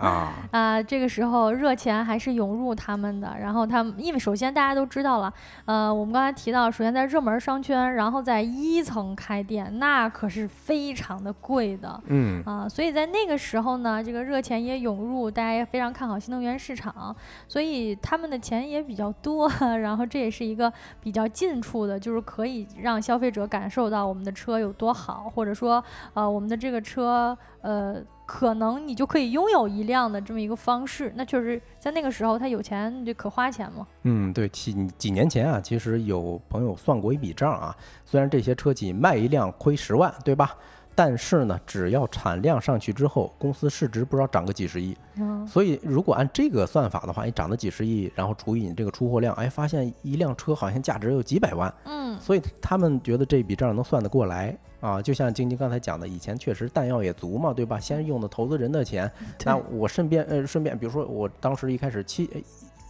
[0.00, 3.36] 啊， 啊，这个时候热钱还是涌入他们的。
[3.40, 5.32] 然后他们，因为首先大家都知道了，
[5.64, 12.00] 呃，我们刚才提到，首先在热门商圈，然后在一层开店，那可是非常的贵的。
[12.06, 17.14] 嗯啊，所以在那个时候呢，这个热钱也涌入，大家也非常看好新能源市场，
[17.46, 19.48] 所以他们的钱也比较多，
[19.80, 25.82] 然后这也是一个比较近处的，就是可以让消费者感受到我们的车有多好，或者说，
[26.14, 27.19] 呃，我们的这个车，
[27.62, 31.12] 呃，可能你就可以拥有一辆的这么一个方式。
[31.16, 33.86] 那确实在那个时候，他有钱就可花钱嘛。
[34.02, 40.56] 嗯，对，几几年前啊，其实有朋友算过一笔账啊，虽然这些车企卖一辆亏十万，对吧？
[41.02, 44.94] 但是呢，只要产量上去之后，公司市值不知道涨个几十亿。
[45.14, 55.00] 嗯，所以如果按这个算法的话，你涨了几十亿，然后除以你这个出货量，哎，发现一辆车好像价值有几百万，嗯，所以他们觉得这笔账能算得过来啊。
[55.00, 57.80] 就像晶晶刚才讲的，以前确实弹药也足嘛，对吧？
[57.80, 59.10] 先用的投资人的钱，
[59.42, 62.40] 那我顺便呃顺便，比如说我当时一开始七呃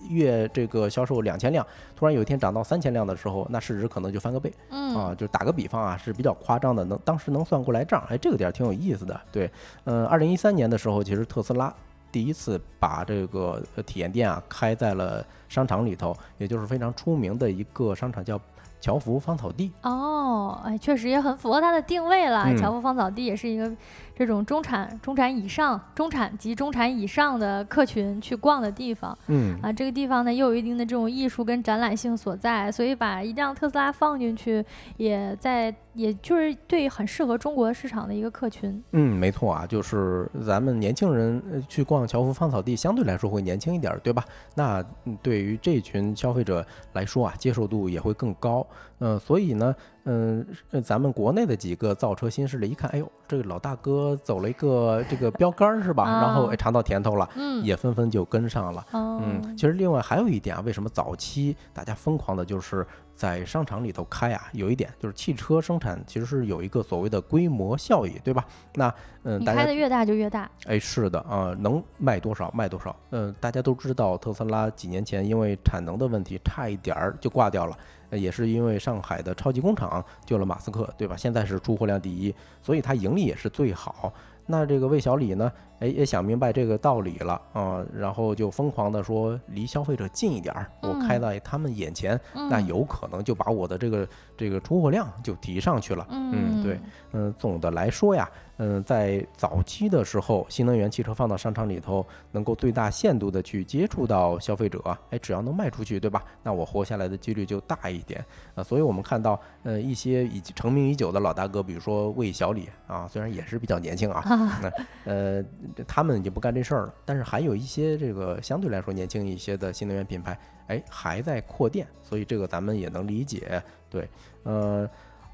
[0.09, 5.15] 月这个销售两千辆，突然有一天涨到三千辆的时候，那市值可能就翻个倍嗯，啊。
[5.15, 9.21] 就打个比方啊，是比较夸张的，能当时能算过来账，哎，这个点儿挺有意思的。
[9.31, 9.51] 对，
[9.85, 11.73] 嗯，二零一三年的时候，其实特斯拉
[12.11, 18.41] 第一次把这个呃体验店啊开在了商场里头，也就是非常出名的一个商场叫
[18.81, 19.71] 乔福芳草地。
[19.83, 22.45] 哦，哎，确实也很符合它的定位了。
[22.47, 23.71] 嗯乔福芳草地也是一个
[24.15, 29.73] 这种中产、中产以上、中产及中产以上的客群去逛的地方嗯啊。
[29.73, 34.65] 这个地方呢，又有一定的这种艺术跟展览性所在，所以把一辆特斯拉放进去，
[34.97, 38.83] 也在，也就是对很适合中国市场的一个客群。
[38.93, 44.25] 嗯，没错啊，就是咱们年轻人呃去逛樵夫芳草地，相对来说会年轻一点儿，对吧？
[44.55, 48.67] 那嗯对于这群消费者来说啊，接受度也会更高。
[49.03, 49.75] 嗯、所以呢，
[50.05, 56.05] 嗯、呃咱们国内的几个造车新势力一看，哎呦，这个老大哥走了一个这个标杆儿是吧？
[56.05, 58.87] 然后尝到甜头了，嗯，也纷纷就跟上了。
[58.93, 62.87] 哦，嗯，其实另外还有一点啊，为什么早期大家疯狂的就是
[63.21, 64.49] 在商场里头开啊？
[64.53, 68.47] 有一点就是汽车生产其实是有一个所谓的规模效益，对吧？
[68.77, 68.95] 那
[69.25, 70.51] 嗯，你开的越大就越大。
[70.65, 72.97] 哎是的啊、能卖多少卖多少。
[73.11, 77.77] 嗯，大家都知道特斯拉几年前因为产能的问题差一点儿就挂掉了。
[78.09, 81.15] 呃也是因为上海的超级工厂救了马斯克，对吧？
[81.15, 84.11] 现在是出货量第一，所以它盈利也是最好。
[84.47, 96.07] 那这个魏小李呢，哎，也想明白这个道理了啊、然后就疯狂的说离消费者近一点儿，我开嗯在他们眼前，嗯，那有可能就把我的这个这个出货量就提上去了。
[96.11, 96.79] 嗯对
[97.13, 106.23] 嗯，总的来说呀，嗯，在早期的时候，新能源汽车放到商场里头，能够最大限度的去接触到消费者，哎，只要能卖出去，对吧？
[106.43, 108.25] 那我活下来的几率就大一点
[108.55, 108.63] 啊。
[108.63, 114.61] 所以我们看到，呃，一些已经成名已久的老大哥，比如说魏小李啊，虽然也是比较年轻啊， 啊，
[115.05, 115.49] 呃，这
[115.87, 123.63] 他们已经不干这事儿了，但是还有一些这个相对来说年轻一些的新能源品牌，哎，还在扩店，所以这个咱们也能理解。
[123.89, 124.09] 对，
[124.45, 124.89] 呃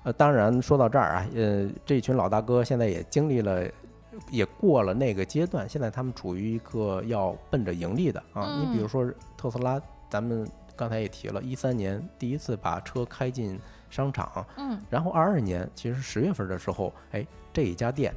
[0.04, 3.66] 呃，当然说到这儿啊，呃，这群老大哥现在也经历了。
[4.30, 8.58] 也过了那个阶段，现在他们处于一个要奔着盈利的啊。
[8.58, 9.78] 你比如嗯说特斯拉，
[10.08, 13.60] 咱们刚才也提了，一三年第一次把车开进
[13.90, 18.10] 商场，嗯然后二二年其实十月份的时候，哎，这一家店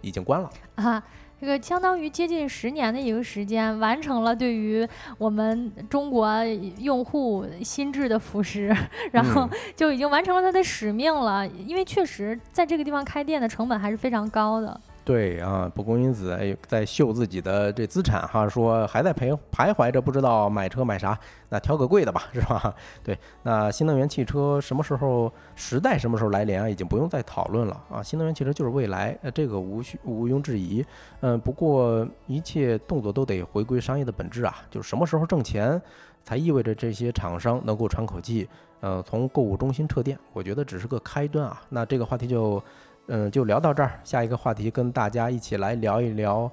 [0.00, 0.50] 已经关了。
[0.74, 1.00] 啊，
[1.38, 6.42] 这个相当于接近十年的一个时间，完成了对于我们中国
[6.78, 8.74] 用户心智的腐蚀，
[9.12, 11.46] 然后就已经完成了它的使命了。
[11.46, 14.80] 因为确实在这个地方开店的成本还是非常高的。
[15.06, 21.16] 对啊，蒲公英子哎，在秀自己的这资产哈，说还在徘徘徊着，不知道买车买啥，
[21.48, 22.74] 那挑个贵的吧，是吧？
[23.04, 26.68] 对，那新能源汽车什么时候时代什么时候来临啊？
[26.68, 28.02] 已经不用再讨论了啊！
[28.02, 30.84] 新能源汽车就是未来，呃，这个无需毋庸置疑。
[31.20, 35.80] 嗯，不过一切动作都得回归商业的本质啊，就是什么时候挣钱，
[36.24, 38.48] 才意味着这些厂商能够喘口气。
[38.80, 41.62] 呃，从购物中心撤店，我觉得只是个开端啊。
[41.68, 42.60] 那这个话题就。
[43.08, 44.00] 嗯，就聊到这儿。
[44.04, 46.50] 下一个话题，跟大家一起来聊一聊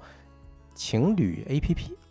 [0.74, 2.03] 情侣 APP。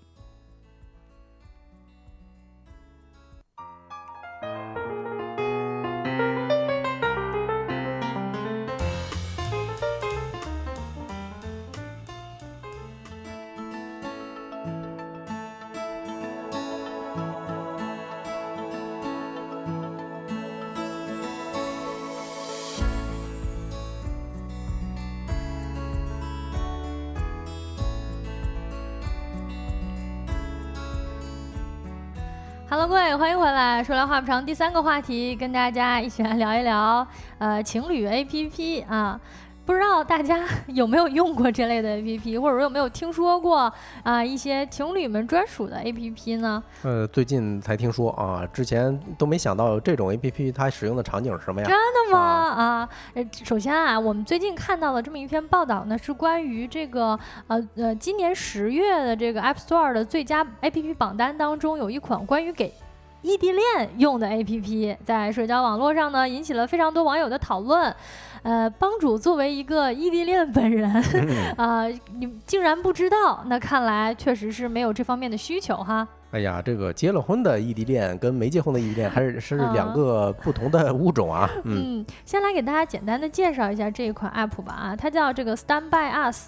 [32.94, 33.84] 对，欢迎回来。
[33.84, 37.06] 说来话不长，第三个话题，跟大家一起来聊一聊，
[37.40, 39.20] 呃，情侣 APP 啊。
[39.66, 43.72] 不知道大家 有没有用过这类的 APP，或者说有没有听说过
[44.04, 46.62] 啊一些情侣们专属的 APP 呢？
[46.84, 51.68] 呃，最近才听说啊，之前都没想到这种 APP 它使用的场景是什么呀？
[51.68, 52.20] 真的吗？
[52.20, 62.74] 啊，呃，首先啊，我们最近看到了这么一篇报道呢，是关于这个呃呃，今年十月的这个 App Store 的最佳 APP 榜单当中，有一款关于给
[63.22, 67.96] 异地恋用的 APP，在社交网络上呢引起了非常多网友的讨论。
[68.44, 70.92] 呃，帮主作为一个异地恋本人，
[71.58, 71.88] 啊，
[72.18, 73.44] 你竟然不知道？
[73.48, 76.08] 那看来确实是没有这方面的需求哈。
[76.32, 81.50] 哎呀，这个结了婚的异地恋跟没结婚的异地恋还是是两个不同的物种啊。
[81.64, 86.48] 嗯，先来给大家简单的介绍一下这一款 app 吧啊，它叫这个 Stand by Us，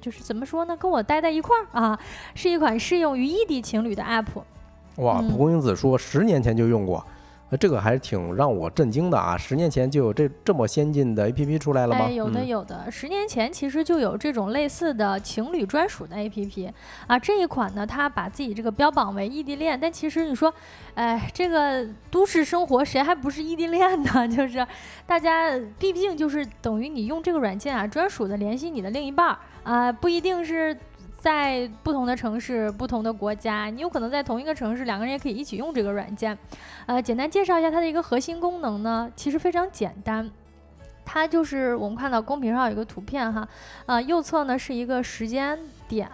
[0.00, 0.76] 就是怎么说呢？
[0.76, 1.98] 跟我待在一块儿啊，
[2.34, 4.26] 是一款适用于异地情侣的 app。
[4.96, 7.04] 哇，蒲公英子说十年前就用过。
[7.52, 9.36] 那这个还是挺让我震惊的啊！
[9.36, 12.06] 十年前就有这这么先进的 A P P 出来了吗？
[12.06, 16.72] 哎，有的有的，十年前其实就有这种类似的情侣专属的 A P P
[17.06, 17.18] 啊。
[17.18, 20.50] 这一款呢，它把自己这个标榜为异地恋，但其实你说，
[20.94, 24.26] 哎，这个都市生活谁还不是异地恋呢？
[24.34, 24.66] 就是
[25.06, 30.74] 大家毕竟就是等于你用这个软件啊，专属的联系你的另一半儿啊，不一定是。
[31.22, 36.36] 在不同的城市、不同的国家，你有可能在同一个城市，两个人也可以一起用这个软件。
[36.84, 40.28] 呃，简单介绍一下它的一个核心功能呢，其实非常简单。
[41.04, 43.48] 它就是我们看到公屏上有一个图片哈，
[43.86, 45.56] 啊，右侧呢是一个时间
[45.92, 46.08] 点。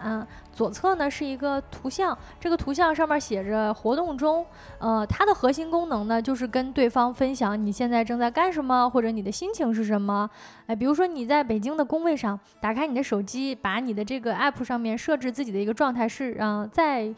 [0.51, 4.45] 左侧呢是一个图像，这个图像上面写着“活动中”。
[4.79, 10.29] 呃，它的核心功能呢，就是跟对方分享你现在正在干什么，或者你的心情是什么。
[10.67, 17.13] 哎，比如说你在北京的工位上，打开你的手机，把你的这个 app 上面设置自己的一个状态是，嗯，在。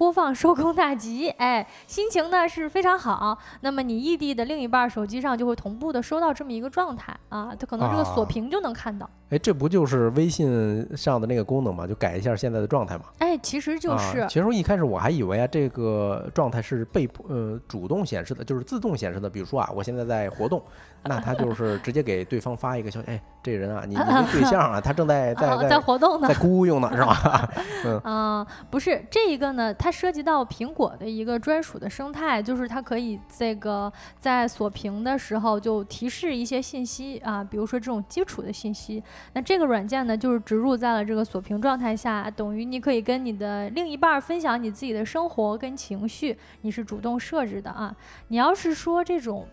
[0.00, 3.36] 播放收工大吉，哎，心情呢是非常好。
[3.60, 9.06] 那么你异地的另一半手机上就会同步的收到这么一个状态啊，他可能这个锁屏就能看到。
[9.30, 11.86] 哎，这不就是微信上的那个功能嘛？
[11.86, 13.04] 就改一下现在的状态嘛。
[13.18, 14.26] 哎，其实就是。
[14.28, 19.30] 其实一开始我还以为啊，这个状态是被呃主动显示的，就是自动显示的。
[19.30, 20.62] 比如说啊，我现在在活动，
[21.04, 23.20] 那他就是直接给对方发一个消息，哎。
[23.42, 27.50] 这人啊，你你的 对象啊，他正在 在在活动呢，在孤用呢，是吧？
[27.86, 39.02] 嗯，啊不是这一个呢，它涉及到苹果的一个专属的生态，就是它可以这个在锁屏的时候就提示一些信息啊，比如说这种基础的信息。
[39.32, 47.94] 那这个软件呢，就是植入在了这个锁屏状态下，等于你可以跟你的另一半分享你自己的生活跟情绪，你是主动设置的啊。
[48.28, 49.46] 你要是说这种。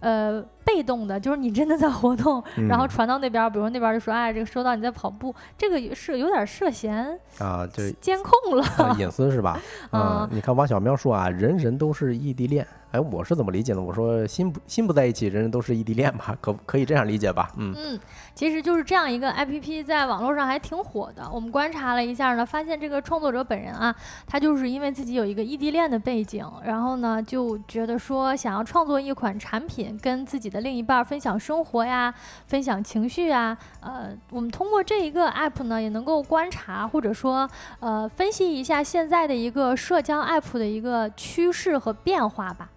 [0.00, 9.60] 呃，被动的，就是你真的在活动，然后传到那边，比如说那边就说，哎，这个收到你在跑步，这个是有点涉嫌啊，就 监控了，隐私是吧？
[9.92, 12.66] 嗯，你看王小喵说啊，人人都是异地恋。
[12.92, 13.82] 哎，我是怎么理解呢？
[13.82, 16.32] 我说心不心不在一起，人人都是异地恋吧？
[16.40, 17.50] 可可以这样理解吧？
[17.56, 17.98] 嗯嗯，
[18.36, 21.28] 其实就是这样一个 A P P，在网络上还挺火的。
[21.28, 23.92] 我们观察了一下呢，发现这个创作者本人啊，
[24.28, 32.14] 他就是因为自己有一个异地恋的背景，然后呢就觉得说想要创作一款产品，跟自己的另一半分享生活呀，
[32.46, 33.58] 分享情绪啊。
[33.80, 37.50] 呃，我们通过这一个 App 呢，也能够观察或者说
[37.80, 42.70] 呃分析一下现在的一个社交 App 的一个趋势和变化吧。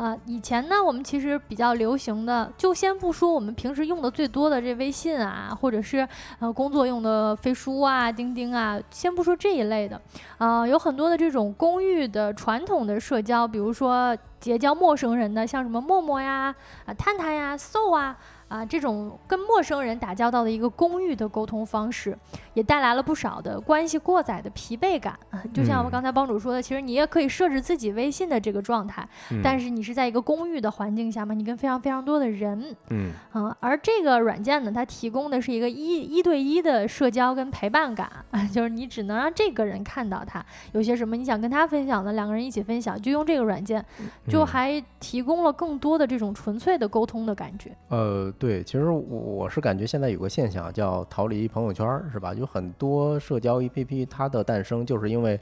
[0.00, 10.00] 啊，以前呢，我们其实比较流行的，就先不说我们平时用的最多的这微信啊，或者是呃工作用的飞书啊、钉钉啊，先不说这一类的，
[10.38, 16.54] 啊，有很多的这种公寓的传统的社交，比如说结交陌生人的，像什么陌陌呀、
[16.86, 18.16] 啊探探呀、搜啊。
[18.50, 22.18] 啊，这种跟陌生人打交道的一个公寓的沟通方式，
[22.52, 25.16] 也带来了不少的关系过载的疲惫感。
[25.54, 29.08] 就像我们刚才帮主说的，其实你也可以设置自己微信的这个状态，
[29.40, 38.10] 但是你是在一个公寓的环境下嘛，你跟非常非常多的人，嗯，啊，而这个软件呢，它提供的是一个一一对一的社交跟陪伴感，
[38.52, 43.84] 就是你只能让这个人看到他有些什么你想跟他分享的，两个人一起分享，就用这个软件，
[44.28, 47.70] 就还提供了更多的这种纯粹的沟通的感觉。
[47.90, 48.32] 呃。
[48.40, 52.34] 对，其实我我是感觉现在有个现象叫逃离朋友圈，是吧？
[52.34, 55.38] 有很多社交 APP，它的诞生就是因为。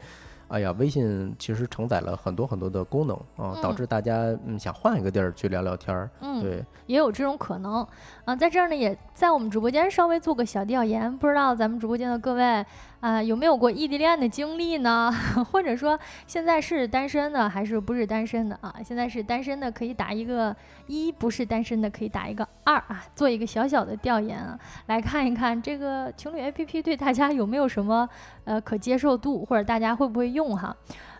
[0.50, 6.08] 哎呀，微信其实承载了很多很多的功能啊，导致大家嗯想换一个地儿去聊聊天儿。
[6.22, 7.86] 嗯，对，也有这种可能
[8.28, 8.36] 啊。
[8.36, 12.64] 在这儿呢，也在我们直播间稍微做个小调研，不知道咱们直播间的各位
[13.00, 15.10] 啊有没有过异地恋的经历呢？
[15.50, 18.74] 或者说现在是单身的还是不是单身的啊？
[18.84, 20.54] 现在是单身的可以打一个
[20.86, 23.02] 一，不是单身的可以打一个二啊。
[23.14, 28.08] 做一个小小的调研啊，来看一看这个情侣 APP 对大家有没有什么
[28.44, 30.56] 呃可接受度，或者大家会不会用？
[30.56, 30.76] 哈，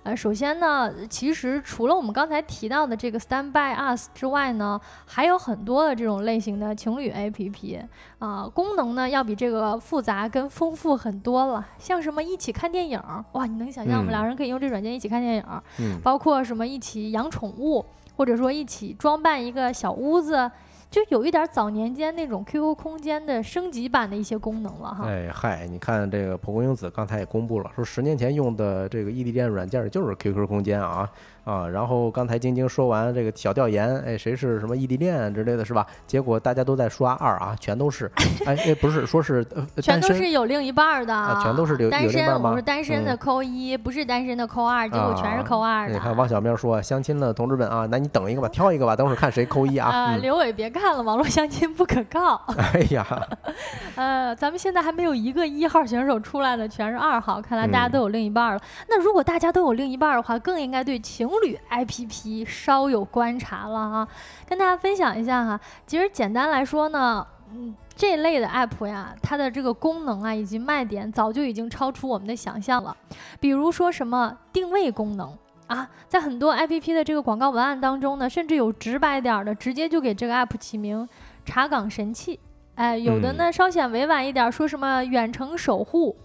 [0.08, 7.82] 呃，首先呢，其实除了我们刚才提到的这个 Stand by Us 之外呢，还有很多的这种类型的情侣 APP
[8.18, 11.68] 啊，功能呢要比这个复杂跟丰富很多了。
[11.78, 12.98] 像什么一起看电影，
[13.32, 15.44] 哇，你能想象我们两人可以用这软件一起看电影？
[15.78, 17.84] 嗯，包括什么一起养宠物，
[18.16, 20.50] 或者说一起装扮一个小屋子。
[20.90, 25.06] 就有一点早年间那种 QQ 空间的升级版的一些功能了哈。
[25.06, 31.08] 哎嗨，你看这个蒲公英子刚才也公布了，说十年前用的这个异地恋软件就是 QQ 空间啊。
[31.44, 35.86] 啊，然后刚才晶晶说完这个小调研，哎，谁是什么异地恋之类的是吧？
[36.06, 38.10] 结果大家都在刷二啊，全都是，
[38.46, 39.44] 哎哎，不是，说是
[39.80, 45.94] 全都是有另一半的，全都是有单身，我是单身的扣一，不是单身的扣二，结果全是扣二的。
[45.94, 49.88] 你看汪小喵说相亲的同志们啊，那你等一个吧，挑一个吧，等会儿看谁扣一啊。
[49.88, 52.42] 啊，刘伟别看了，网络相亲不可靠。
[52.58, 53.06] 哎呀，
[53.96, 58.60] 呃，咱们现在还没有一个一号选手出来的，全是二号，看来大家都有另一半了。
[58.88, 62.44] 那如果大家都有另一半的话，更应该对情侣 APP。
[62.46, 64.08] 稍有观察了哈，
[64.46, 65.60] 跟大家分享一下哈。
[65.86, 72.96] 其实简单来说呢，嗯，这类的 app 呀，它的这个功能啊以及卖点早就已经超出我们的想象了。
[73.40, 75.36] 比如说什么定位功能
[75.66, 81.08] 啊，在很多 app 的这个广告文案当中呢，甚至有直白点的，直接就给这个 app 起名
[81.44, 82.38] “查岗神器”。
[82.76, 86.16] 哎，有的呢稍显委婉一点，说什么远程守护。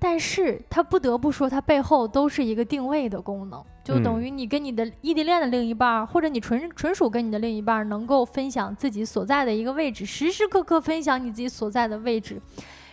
[0.00, 12.38] 但是它不得不说，它背后都是一个定位的功能，就等于你跟你的异地恋的另一半，或者你纯纯属跟你的另一半，能够分享自己所在的一个位置，时时刻刻分享你自己所在的位置，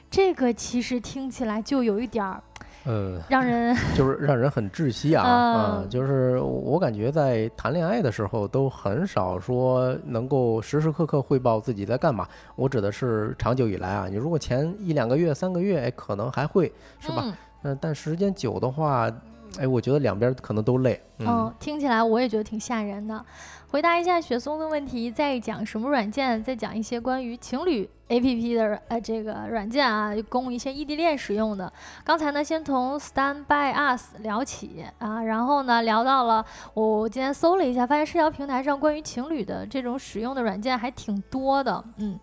[0.10, 2.42] 这个其实听起来就有一点儿。
[2.86, 5.86] 呃，让人 就是让人很窒息啊啊！
[5.90, 12.28] 就是我感觉在谈恋爱的时候都很少说能够时时刻刻汇报自己在干嘛。
[12.56, 17.26] 我指的是长久以来啊，你如果前一两个月、三个月，哎，可能还会是吧？
[17.64, 19.12] 嗯，但时间久的话，
[19.60, 21.02] 哎，我觉得两边可能都累。
[21.20, 23.24] 嗯，听起来我也觉得挺吓人的。
[23.70, 26.42] 回答一下雪松的问题，再讲什么软件？
[26.44, 31.72] 再讲一些关于情侣 A P P 的呃这个软件啊，供一些异地恋使用的。
[32.04, 42.18] 刚才呢，先从 Stand by Us 聊起啊，然后呢聊到了我今天搜了一下，发现社交平台上关于情侣的这种使用的软件还挺多的，嗯。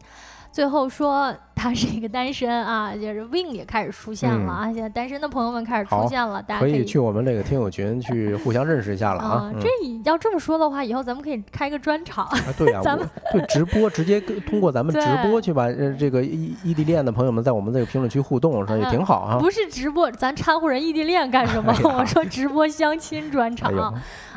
[0.53, 9.51] 最后说他是一个单身啊， 就是 Win 也开始出现了啊，现在单身的朋友们开始出现了，大家可以去我们这个听友群去互相认识一下了啊。
[9.59, 9.69] 这
[10.05, 12.29] 要这么说的话，以后咱们可以开个专场。
[12.59, 19.39] 对呀， 咱们对直播直接通过咱们直播去把这个异异地恋的朋友们在我们这个评论区互动，说也挺好啊。
[19.39, 21.75] 不是直播，咱掺和人异地恋干什么？
[21.99, 23.73] 我说直播相亲专场。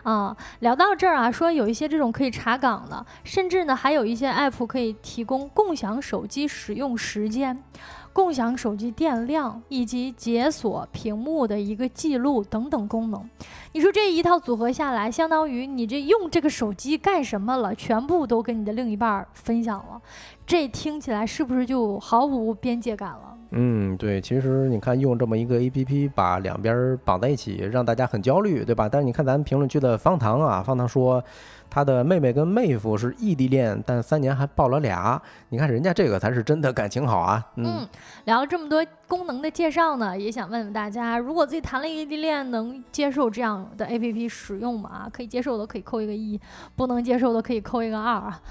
[0.06, 7.58] 啊，聊到这儿啊，说有一些这种可以查岗的，甚至呢还有一些 app 可以提供共享手机使用时间、
[8.14, 13.28] 共享手机电量以及解锁屏幕的一个记录等等功能。
[13.72, 17.74] 你说这一套组合下来，相当于你这用这个手机干什么了？
[17.74, 20.00] 全部都跟你的另一半分享了，
[20.46, 23.35] 这听起来是不是就毫无边界感了？
[23.52, 28.90] 嗯，对，其实你看用这么一个 A P P 把两边绑在一起，让大家很焦虑，对吧？
[28.90, 31.24] 但是你看咱评论区的方糖啊，方糖说，
[31.70, 35.22] 他的妹妹跟妹夫是异地恋，但三年还抱了俩。
[35.50, 37.46] 你看人家这个才是真的感情好啊。
[37.56, 37.88] 嗯，
[38.26, 45.08] 聊了这么多功能的介绍呢，也想问问大家，如果自己谈了异地恋，能接受这样的 APP 使用吗？
[45.14, 46.40] 可以接受的可以扣一个一，
[46.76, 48.42] 不能接受的可以扣一个二啊。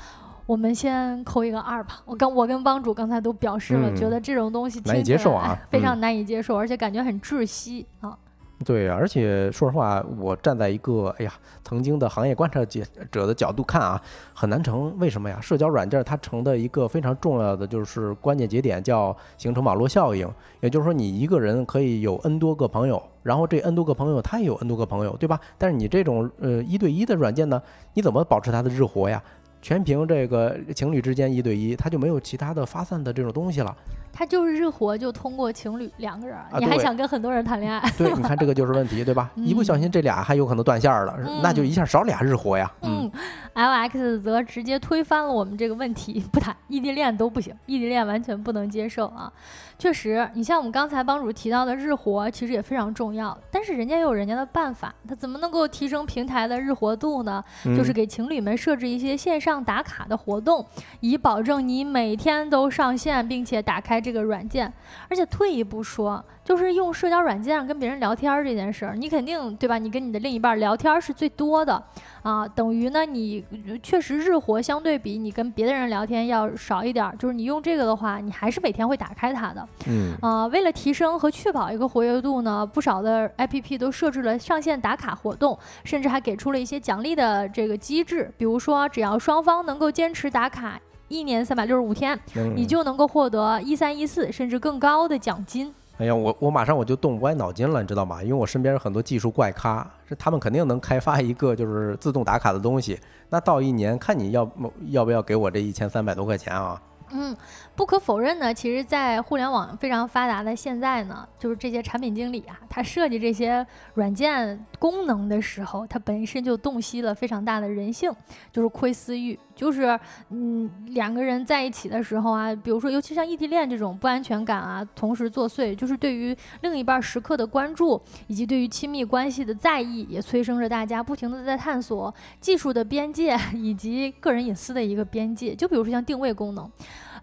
[0.46, 2.00] 我们先扣一个二吧。
[2.04, 8.16] 我刚我跟帮主刚才都表示了，觉得这种东西难以接受啊，非常难以接受，而且感觉很窒息啊。
[8.64, 11.32] 对，而且说实话，我站在一个哎呀
[11.64, 14.00] 曾经的行业观察者的角度看啊，
[14.32, 14.96] 很难成。
[14.98, 15.38] 为什么呀？
[15.40, 20.30] 社交软件它成的一个非常重要的就是关键节点，叫形成网络效应。
[20.60, 25.38] 也就是说，你一个人可以有 N 多个朋友，然后这 N 多个朋友他也有 N 多个朋友，对吧？
[25.58, 27.60] 但是你这种呃一对一的软件呢，
[27.94, 29.22] 你怎么保持它的日活呀？
[29.64, 33.74] 全凭这个情侣之间一对一，他就没有其他的发散的这种东西了。
[34.16, 37.80] 他就是日活，就通过情侣两个人，你还想跟很多人谈恋爱？
[37.98, 39.28] 对，你看这个就是问题，对吧？
[39.34, 42.70] 一不小心这俩还有可能断线了，那就一下少俩日活呀。
[42.82, 43.10] 嗯，
[43.54, 49.32] L X 则直接推翻了我们这个问题，不谈异地恋都不行，异地恋完全不能接受啊。
[49.76, 57.42] 确实，你像我们刚才帮主提到的日活，其实也非常重要，但是人家也有人家的办法，他怎么能够提升平台的日活度呢？
[57.76, 60.64] 就是给情侣们设置一些线上打卡的活动，
[61.00, 64.03] 以保证你每天都上线，并且打开。
[64.04, 64.70] 这个软件，
[65.08, 69.78] 而且退一步说，就是用社交软件上跟别人聊天这件事儿，你肯定对吧？
[69.78, 71.82] 你跟你的另一半聊天是最多的
[72.22, 73.42] 啊，等于呢，你
[73.82, 77.10] 确实日活相对比你跟别的人聊天要少一点。
[77.18, 79.66] 就是你用这个的话，你还是每天会打开它的。
[79.86, 90.78] 嗯啊，为了提升和确保一个活跃度呢，不少的 APP 都设置了上线打卡活动，甚至还给出了一些奖励的这个机制，比如说只要双方能够坚持打卡。
[91.08, 92.18] 一年三百六十五天，
[92.54, 95.72] 你就能够获得一三一四甚至更高的奖金。
[95.98, 98.20] 哎呀，我我马上我就动歪脑筋了，你知道吗？
[98.20, 102.98] 因为我身边有很多技术怪咖，是他们肯定能开发一个就是自动打卡的东西。
[103.28, 104.50] 那到一年，看你要
[104.88, 106.80] 要不要给我这一千三百多块钱啊？
[107.12, 107.36] 嗯，
[107.76, 118.12] 不可否认呢，其实，在互联网非常发达的现在呢，就是这些产品经理啊，他设计这些软件功能的时候，他本身就洞悉了非常大的人性，
[118.52, 119.98] 就是窥私欲，就是
[120.30, 136.70] 嗯，两个人在一起的时候啊，比如说，尤其像异地恋这种不安全感啊，同时作祟，就是对于另一半时刻的关注，以及对于亲密关系的在意，也催生着大家不停的在探索技术的边界以及个人隐私的一个边界，就比如说像定位功能。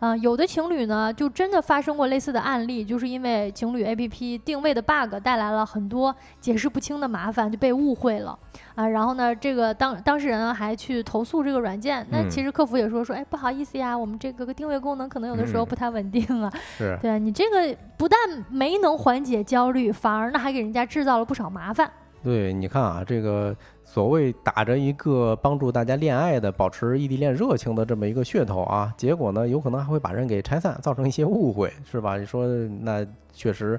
[0.01, 8.35] 啊，有的情侣呢，就真的发生过类似的案例，就是因为情侣 APP 定位的 bug 带来了很多解释不清的麻烦，就被误会了
[8.73, 8.87] 啊。
[8.87, 16.51] 然后呢，这个当当事人还去投诉这个软件，那其实客服也说说，哎，不好意思呀，我们这个定位功能可能有的时候不太稳定啊。
[16.79, 18.17] 是，对你这个不但
[18.49, 21.87] 没能缓解焦虑，反而呢还给人家制造了不少麻烦。
[22.23, 23.55] 对，你看啊，这个。
[23.91, 32.15] 所谓打着一个帮助大家恋爱的、保持异地恋热情的这么一个噱头啊，结果呢，有可能还会把人给拆散，造成一些误会，是吧？
[32.19, 32.47] 你说
[32.81, 33.77] 那确实。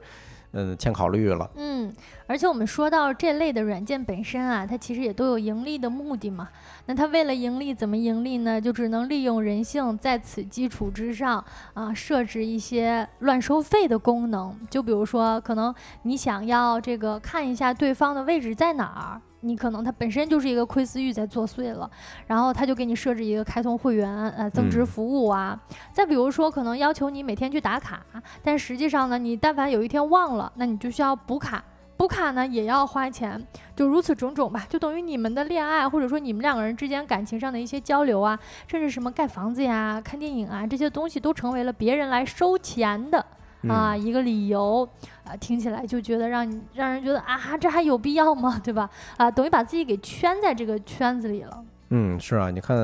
[0.54, 1.50] 嗯，欠考虑了。
[1.54, 1.90] 嗯，
[2.26, 6.46] 而且我们说到这类的软件本身啊，它其实也都有盈利的目的嘛。
[6.84, 8.60] 那它为了盈利，怎么盈利呢？
[8.60, 11.42] 就只能利用人性，在此基础之上
[11.72, 14.54] 啊，设置一些乱收费的功能。
[14.68, 19.31] 就比如说，可能你想要这个看一下对方的位置在哪儿。
[19.44, 21.90] 你可能它本身就是一个窥私欲在作祟了，
[22.26, 25.60] 然后他就给你设置一个开通会员，呃，增值服务啊。
[25.92, 28.00] 再比如说，可能要求你每天去打卡，
[28.42, 31.62] 但实际上呢，你但凡有一天忘了，那你就需要补卡，
[31.96, 38.38] 补卡呢也要花钱，就如此种种吧，就等于你们的恋爱或者说你们两个人之间感情上的一些交流啊，
[38.68, 43.24] 甚至什么盖房子呀、看电影啊这些东西，都成为了别人来收钱的。
[43.68, 44.88] 啊，一个理由，
[45.24, 48.60] 啊，听起来就觉得让你让人觉得啊，这还有必要吗？
[48.64, 48.88] 对吧？
[49.16, 51.64] 啊，等于把自己给圈在这个圈子里了。
[51.90, 52.76] 嗯，是啊，你看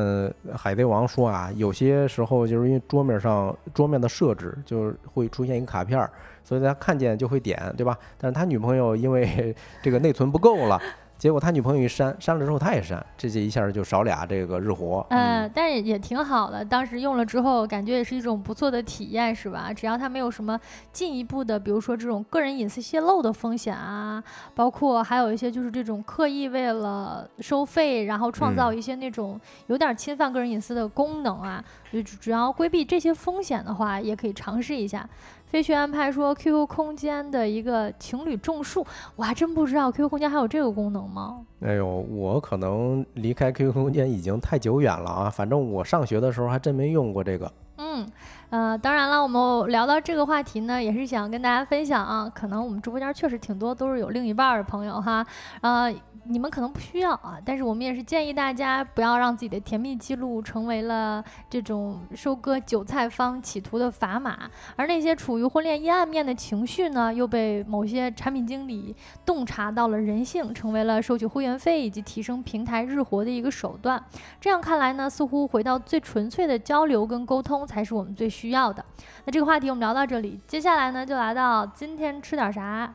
[0.55, 6.07] 海贼王说啊，有些时候就是因为桌面上桌面的设置，就是会出现一个卡片，
[6.45, 7.97] 所以他看见就会点，对吧？
[8.19, 10.79] 但是他女朋友因为 这个内存不够了。
[11.19, 15.05] 结果他女朋友一删，删了之后他也删，这这一下就少俩这个日活。
[15.11, 19.73] 嗯，但是也挺好的，当时用了之后，感觉也是一种不错的体验，是吧？
[19.73, 20.59] 只要他没有什么
[20.93, 24.23] 进一步的，比如说这种个人隐私泄露的风险啊，
[24.55, 35.09] 包括还有一些就是这种刻意为了收费，然后创造一些那种有点侵犯个人隐私的功能啊，就只要规避这些风险的话，也可以尝试一下。
[35.51, 38.87] 飞雪安排说：“QQ 空间的一个情侣种树，
[39.17, 45.31] 我还真不知道 QQ 空间还有这个功能吗？”哎呦，我可能离开 QQ 空间已经太久远了啊！
[45.31, 47.51] 反正我上学的时候还真没用过这个。
[47.79, 48.07] 嗯，
[48.51, 55.25] 呃，当然了，我们聊到这个话题呢，也是想跟大家分享啊，可能我们直播间确实挺多都是有另一半的朋友哈，
[55.63, 55.93] 呃。
[56.31, 64.39] 你们可能不需要啊，但是我们也是建议大家不要让自己的甜蜜记录成为了这种收割韭菜方企图的砝码，
[64.77, 74.05] 而那些处于婚恋阴暗面的情绪呢，又被某些产品经理洞察到了人性，成为了收取会员费以及提升平台日活的一个手段。
[74.39, 78.83] 这样看来呢，似乎回到最纯粹的交流跟沟通才是我们最需要的。
[79.27, 82.93] 那这个话题我们聊到这里，接下来呢，就来到今天吃点啥。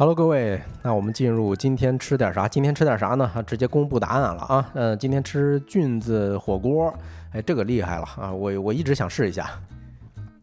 [0.00, 2.48] Hello，各位，那我们进入今天吃点啥？
[2.48, 3.30] 今天吃点啥呢？
[3.46, 4.70] 直接公布答案了啊！
[4.72, 6.90] 嗯，今天吃菌子火锅，
[7.34, 8.32] 哎，这个厉害了啊！
[8.32, 9.50] 我我一直想试一下。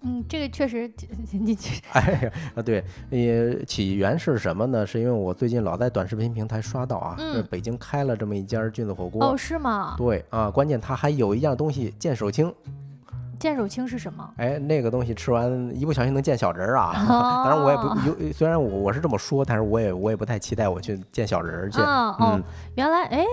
[0.01, 0.87] 嗯，这个确实，
[1.33, 1.57] 你
[1.93, 4.85] 哎啊，对，也起源是什么呢？
[4.85, 7.17] 是因为我最近老在短视频平台刷到啊，
[7.49, 9.25] 北京开了这么一家菌子火锅。
[9.25, 9.95] 哦，是吗？
[9.97, 12.53] 对啊，关键它还有一样东西见手青。
[13.39, 14.27] 见手青是什么？
[14.37, 16.93] 哎，那个东西吃完一不小心能见小人儿啊！
[17.45, 21.79] 当然我也不有，虽然我我是这么说，但是我也我也不太期待我去见小人儿去。
[22.19, 22.41] 嗯，
[22.75, 23.23] 原来哎，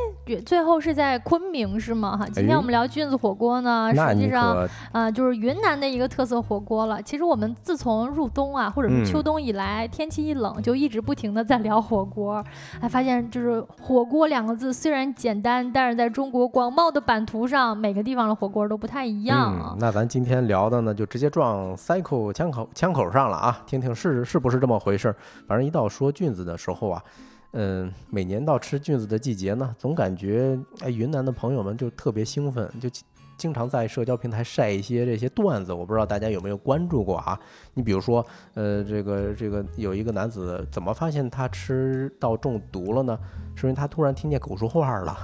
[0.45, 2.17] 最后是在昆明是吗？
[2.17, 7.01] 哈，今天我们聊菌子火锅呢，实际上啊就是云南的一个特色火锅了。
[7.03, 12.45] 其实我们自从入冬啊，或者是秋冬以来，天气一冷就一直不停的在聊火锅，
[12.81, 19.77] 还，发现就是火锅两个字虽然简单，但是在中国广袤的版图上，每个地方的火锅都不太一样。
[19.79, 23.63] 那咱今天聊的呢，就直接撞 cycle 枪口枪口上了啊！
[23.65, 25.17] 听听是是不是这么回事儿？
[25.47, 27.05] 反正一到说菌子的时候啊，
[27.53, 32.91] 嗯，每年到吃菌子的季节呢，总感觉哎，云南的朋友们就特别兴奋，就
[33.37, 35.73] 经常在社交平台晒一些这些段子。
[35.73, 37.39] 我不知道大家有没有关注过啊？
[37.73, 43.17] 你比如说，呃，这个这个有一个男子怎么发现他吃到中毒了呢？
[43.55, 45.17] 是因为他突然听见狗说话了。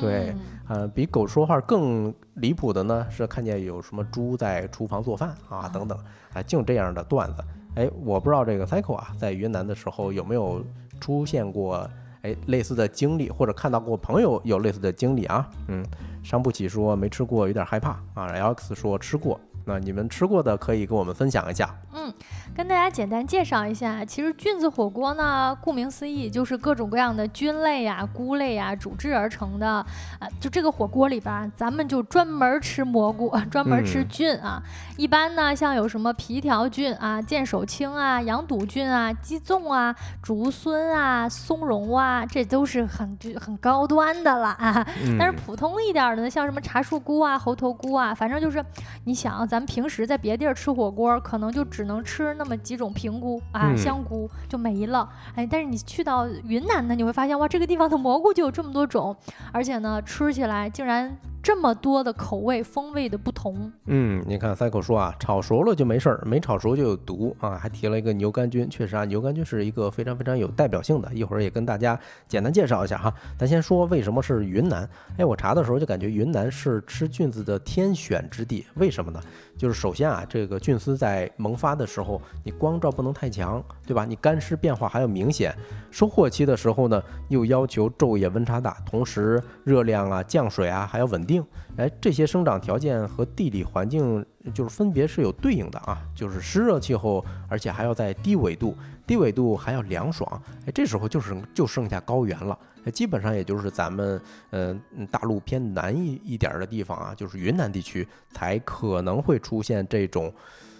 [0.00, 0.34] 对，
[0.68, 5.98] 呃，比狗说话更离谱的呢，是看见有什么猪在厨房做饭啊，等等，
[6.32, 7.44] 啊，净这样的段子，
[7.76, 10.64] 哎，我不知道这个 cycle 啊，在云南的时候有没有
[11.00, 11.88] 出现过
[12.22, 15.48] 哎类似的经历，或者看到过朋友有类似的经历啊？
[15.68, 15.84] 嗯，
[16.22, 18.32] 伤不起说没吃过，有点害怕啊。
[18.32, 19.38] Alex 说吃过。
[19.66, 21.74] 那你们吃过的可以跟我们分享一下。
[21.94, 22.12] 嗯，
[22.56, 29.68] 跟大家简单介绍一下，其实菌子火锅呢，顾名思义就是各种各样的菌类呀、菇类呀煮制而成的。
[29.68, 34.62] 啊，就这个火锅里边，咱们就专门吃蘑菇， 专门吃菌啊。
[34.96, 39.92] 一般呢，像有什么皮条菌啊、见手青啊、羊肚菌啊、鸡枞啊、
[40.22, 44.86] 竹荪啊、松茸啊，这都是很很高端的了啊。
[45.18, 48.64] 但是普通一点的呢，像什么茶树菇啊、猴头菇啊，反正就是
[49.06, 49.34] 你想。
[49.48, 55.08] 咱们平时在别地儿吃火锅，可能就只能吃那么几种平菇啊、香菇就没了。
[55.34, 59.16] 哎，但是你去到云南呢，你会发现哇，这个地方的蘑菇就有这么多种，
[59.52, 61.16] 而且呢，吃起来竟然。
[61.44, 73.12] 这么多的口味风味的不同，嗯，你看赛口说啊，炒熟了就没事儿，没炒熟就有毒啊，还提了一个牛肝菌，确实啊，牛肝菌是一个非常非常有代表性的，一会儿也跟大家简单介绍一下哈。
[73.36, 74.88] 咱先说为什么是云南？
[75.18, 79.20] 哎，我查的时候就感觉云南是吃菌子的天选之地，为什么呢？
[79.64, 84.04] 就是首先啊，这个菌丝在萌发的时候，你光照不能太强，对吧？
[84.04, 85.56] 你干湿变化还要明显。
[85.90, 91.42] 收获期的时候呢，又要求昼夜温差大，同时热量啊、降水啊还要稳定。
[91.78, 98.76] 哎，这些生长条件和地理环境就是分别是有对应的啊，就是湿热气候，而且还要在低纬度，
[99.06, 100.42] 低纬度还要凉爽。
[100.66, 102.58] 哎，这时候就是就剩下高原了。
[102.92, 104.78] 基本上也就是咱们嗯
[105.10, 110.30] 大陆偏南一一点的地方啊，就是云南地区才可能会出现这种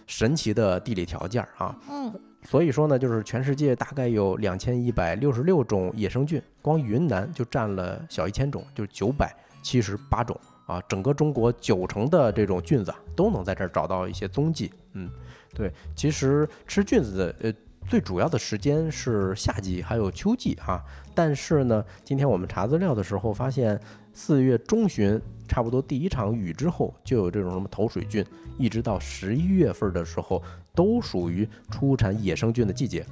[0.07, 1.75] 神奇的地理条件啊。
[1.89, 2.12] 嗯，
[2.43, 10.83] 所以说呢，就是全世界大概有两千一百六十六种野生菌，光云南就占了小一千种，就是九百七十八种啊。
[10.87, 14.70] 整个中国九成的这种菌子都能在这儿找到一些踪迹。
[14.93, 15.11] 嗯，
[15.55, 17.55] 对，其实吃菌子的呃。
[17.87, 20.82] 最主要的时间是夏季还有秋季啊，
[21.14, 23.78] 但是呢，今天我们查资料的时候发现，
[24.12, 28.24] 四月中旬差不多第一场雨之后，就有这种什么头水菌，
[28.59, 30.43] 一直到十一月份的时候，
[30.74, 33.07] 都属于出产野生菌的季节。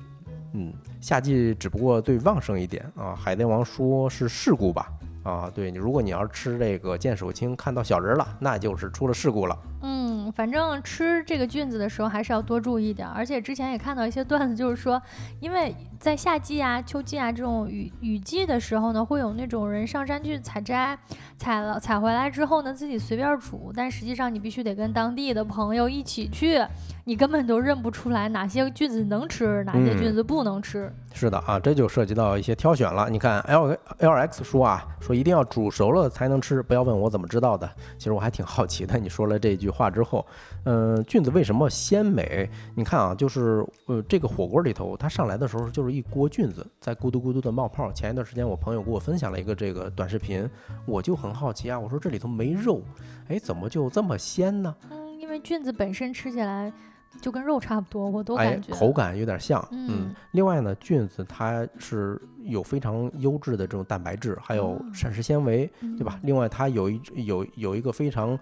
[0.55, 3.15] 嗯，夏季只不过最旺盛一点啊。
[3.15, 4.91] 海贼王说是事故吧？
[5.23, 9.57] 啊，对你，如果你要是吃这个见手青看到小人了，那就是出了事故了。
[9.83, 13.07] 嗯，反正吃这个菌子的时候还是要多注意点。
[13.09, 15.01] 而且之前也看到一些段子，就是说，
[15.41, 20.99] 因为在夏季啊、秋季啊这种雨雨季的时候呢，会有那种人上山去采摘，
[21.37, 26.61] 采了采回来之后呢，自己随便煮，但实际上你必须得跟当地的朋友一起去，
[27.05, 30.93] 你根本都认不出来哪些菌子能吃，哪些菌子不能吃。
[31.13, 33.11] 是的啊，这就涉及到一些挑选了。
[33.11, 37.69] 你看，L L X 说啊，说一定要煮熟了才能吃，不要问我怎么知道的。
[37.99, 38.97] 其实我还挺好奇的。
[39.01, 40.25] 你说了这句话之后，
[40.65, 42.49] 嗯，菌子为什么鲜美？
[42.77, 47.91] 你看啊，就是呃，这个火锅里头，它上来的时候就是一锅菌子在咕嘟咕嘟的冒泡。
[47.93, 50.49] 前一段时间我朋友给我分享了一个这个短视频，
[50.87, 52.81] 我就很好奇啊，我说这里头没肉，
[53.27, 54.73] 哎，怎么就这么鲜呢？
[54.89, 56.73] 嗯，因为菌子本身吃起来。
[57.21, 59.67] 就跟肉差不多，我都感觉口感有点像。
[59.71, 66.19] 嗯，另外呢，菌子它是有非常优质的这种蛋白质，还有膳食纤维，对吧？
[66.23, 68.39] 另外它有一有有一个非常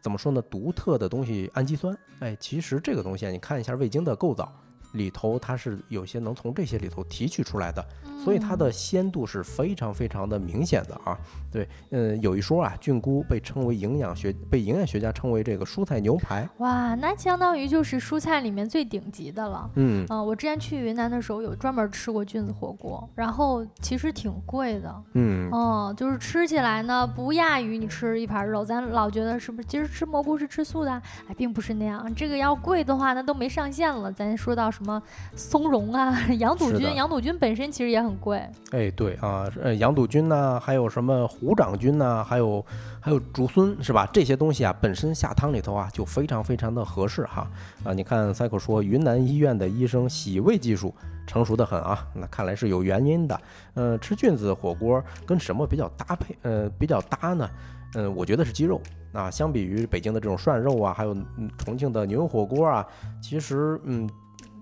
[0.00, 1.96] 怎么说呢，独特的东西氨基酸。
[2.20, 4.50] 哎，其实这个东西啊，你看一下味精的构造。
[4.92, 7.82] 里头它是有些能从这些里头提取出来的，
[8.22, 11.18] 所以它的鲜度是非常非常的明显的啊。
[11.50, 16.48] 对，嗯，有一说啊，菌菇被称为营养学，被营养学家称为这个蔬菜牛排。
[16.58, 19.70] 哇，那相当于就是蔬菜里面最顶级的了。
[19.74, 25.02] 嗯，啊，我之前去云南的时候有专门吃过菌子火锅，然后其实挺贵的。
[25.12, 29.68] 嗯，哦，就是吃起来呢不亚于你吃一盘肉，咱老觉得是不是？
[29.68, 30.90] 其实吃蘑菇是吃素的，
[31.28, 32.10] 哎，并不是那样。
[32.14, 34.10] 这个要贵的话，那都没上限了。
[34.10, 35.02] 咱说到什么
[35.36, 38.40] 松茸啊， 羊肚菌，羊肚菌本身其实也很贵。
[38.70, 42.64] 哎，对啊，呃，羊肚菌呢，还有什么虎掌菌呢，还有
[43.00, 44.08] 还有竹荪是吧？
[44.12, 47.46] 这些东西啊，本身下汤里头啊，就非常非常的合适哈。
[47.84, 50.94] 啊，你看赛克说，云南医院的医生洗胃技术
[51.26, 53.40] 成熟的很啊，那看来是有原因的。
[53.74, 56.36] 呃，吃菌子火锅跟什么比较搭配？
[56.42, 57.50] 呃，比较搭呢？
[57.94, 58.80] 嗯，我觉得是鸡肉。
[59.12, 61.14] 啊，相比于北京的这种涮肉啊，还有
[61.58, 62.86] 重庆的牛油火锅啊，
[63.20, 64.08] 其实嗯。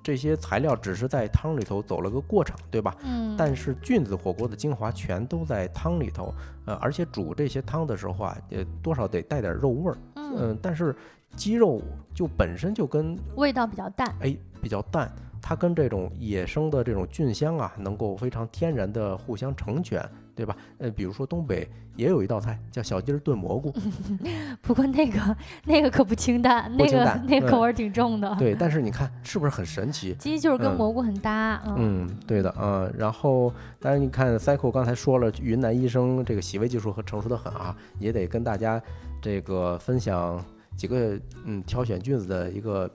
[0.02, 2.96] 这些材料只是在汤里头走了个过程，对吧？
[3.02, 3.34] 嗯。
[3.36, 6.34] 但是菌子火锅的精华全都在汤里头，
[6.64, 9.98] 呃，而且煮这些汤的时候啊，也多少得带点肉味儿。
[10.14, 10.58] 嗯。
[10.62, 10.94] 但是
[11.36, 11.80] 鸡肉
[12.14, 20.02] 就本身就跟味道比较淡，哎，比较淡，它跟这种野生的这种菌香啊，能够非常天然的互相成全。
[20.40, 20.56] 对吧？
[20.78, 23.70] 呃，比如说东北也有一道菜叫小鸡儿炖蘑菇，
[24.62, 25.36] 不过那个
[25.66, 28.34] 那个可不清淡，那个那个口味挺重的。
[28.38, 30.14] 对， 但是你看是不是很神奇？
[30.14, 31.62] 鸡就是跟蘑菇很搭。
[31.76, 32.90] 嗯，对的啊。
[32.96, 38.80] 然后，当然你看，Cycle 刚才说了，云南医生这个洗胃技术和成熟的很啊，也得跟大家
[39.20, 40.42] 这个分享
[40.76, 42.90] 几个嗯挑选菌子的一个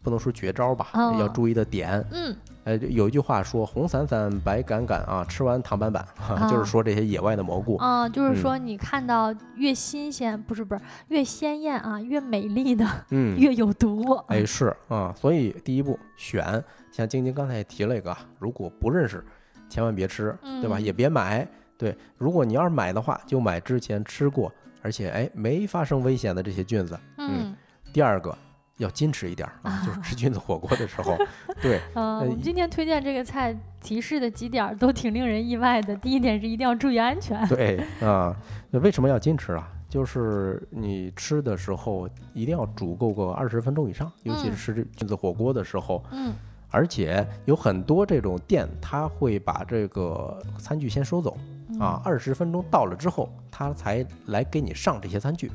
[0.00, 0.86] 不能说绝招吧，
[1.18, 2.04] 要注意的点。
[2.12, 2.36] 嗯。
[2.64, 6.06] 呃，有一句话说“红伞伞，白杆杆啊，吃完糖板板”，
[6.50, 14.14] 就是说这些野外的蘑菇啊，就是说你看到越新鲜，不是不是越鲜艳啊，越美丽的，嗯，越有毒。
[14.28, 19.22] 哎，是啊，所以第一步选，像晶晶刚才也提了一个，如果不认识，
[19.68, 20.80] 千万别吃，对吧？
[20.80, 21.46] 也别买。
[21.76, 24.50] 对，如果你要是买的话，就买之前吃过，
[24.80, 26.98] 而且哎没发生危险的这些菌子。
[27.18, 27.54] 嗯。
[27.92, 28.34] 第二个。
[28.78, 31.16] 要矜持一点啊，就是吃菌子火锅的时候，
[31.62, 31.80] 对。
[31.94, 35.94] 嗯，我们今天推荐这个菜提示的几点都挺令人意外的。
[35.96, 37.46] 第一点是一定要注意安全。
[37.48, 38.34] 对啊，
[38.70, 39.68] 那为什么要矜持啊？
[39.88, 46.04] 就是你吃的时候一定要煮够个二十分钟以上，尤其是吃菌子火锅的时候。
[46.10, 46.32] 嗯。
[46.70, 51.36] 而且有很多这种店，他会把这个餐具先收走
[51.78, 55.52] 啊，二十分钟到了之后，他才来给你上这些餐具。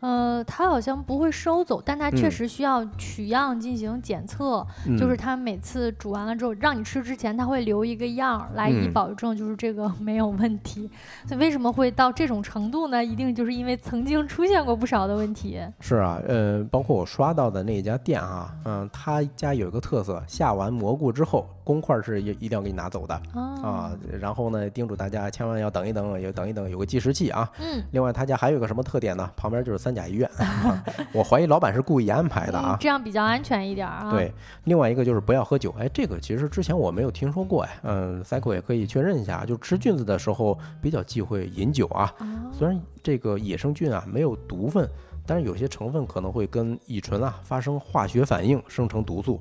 [0.00, 4.64] 呃，他好像不会收走，但他确实需要取样进行检测。
[4.98, 10.88] 就是他每次煮完了之后，让你吃之前，他会留一个样来以保证就是这个没有问题。
[11.26, 13.04] 所以为什么会到这种程度呢？
[13.04, 15.60] 一定就是因为曾经出现过不少的问题。
[15.80, 21.46] 是啊，呃，包括我刷到的那家店啊，嗯，他家有一个特色，下完蘑菇之后。
[21.68, 27.46] 公筷是一一定要给你拿走的啊，然后呢，叮嘱大家千万要等一等，也等一等，有个计时器啊。
[27.60, 27.84] 嗯。
[27.90, 29.30] 另外，他家还有个什么特点呢？
[29.36, 30.30] 旁边就是三甲医院，
[31.14, 34.10] 我怀疑老板是故意安排的啊，这样比较安全一点啊。
[34.10, 34.30] 对，
[34.64, 42.12] 另外一个就是不要喝酒，哎，这个其实之前我没有听说过哎，嗯，cycle 也可以确认一下，就吃菌子的时候比较忌讳饮酒啊。
[42.52, 44.86] 虽然这个野生菌啊没有毒分，
[45.26, 49.40] 但是有些成分可能会跟乙醇啊发生化学反应，生成毒素，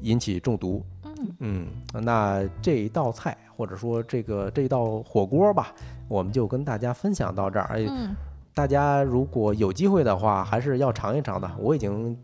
[0.00, 0.84] 引起中毒。
[1.38, 1.66] 嗯，
[2.02, 5.72] 那这一道菜或者说这个这道火锅吧，
[6.06, 7.66] 我们就跟大家分享到这儿。
[7.70, 7.86] 哎，
[8.60, 11.50] 大家如果有机会的话，还是要尝一尝的。
[11.58, 12.14] 我已经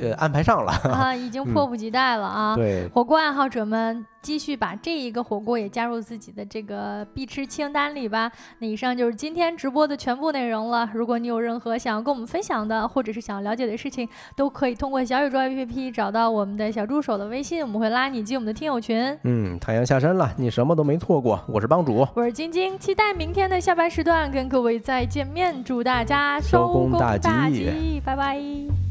[0.00, 2.56] 呃安排上了啊， 已经迫不及待了啊！
[2.56, 8.30] 对，火锅爱好者们继续把这一个火锅也加入自己的这个必吃清单里吧。
[8.58, 10.88] 那以上就是今天直播的全部内容了。
[10.94, 19.16] 如果你有任何想要跟我们分享的，或者是想要了解的事情，都可以通过小宇宙 APP 找到我们的小助手的微信，我们会拉你进我们的听友群。
[19.22, 21.40] 嗯，太阳下山了，你什么都没错过。
[21.46, 25.62] 我是帮主，我是晶晶，期待明天的下班时段跟各位再见面。
[25.64, 28.85] 祝大家收工大吉，吉拜拜。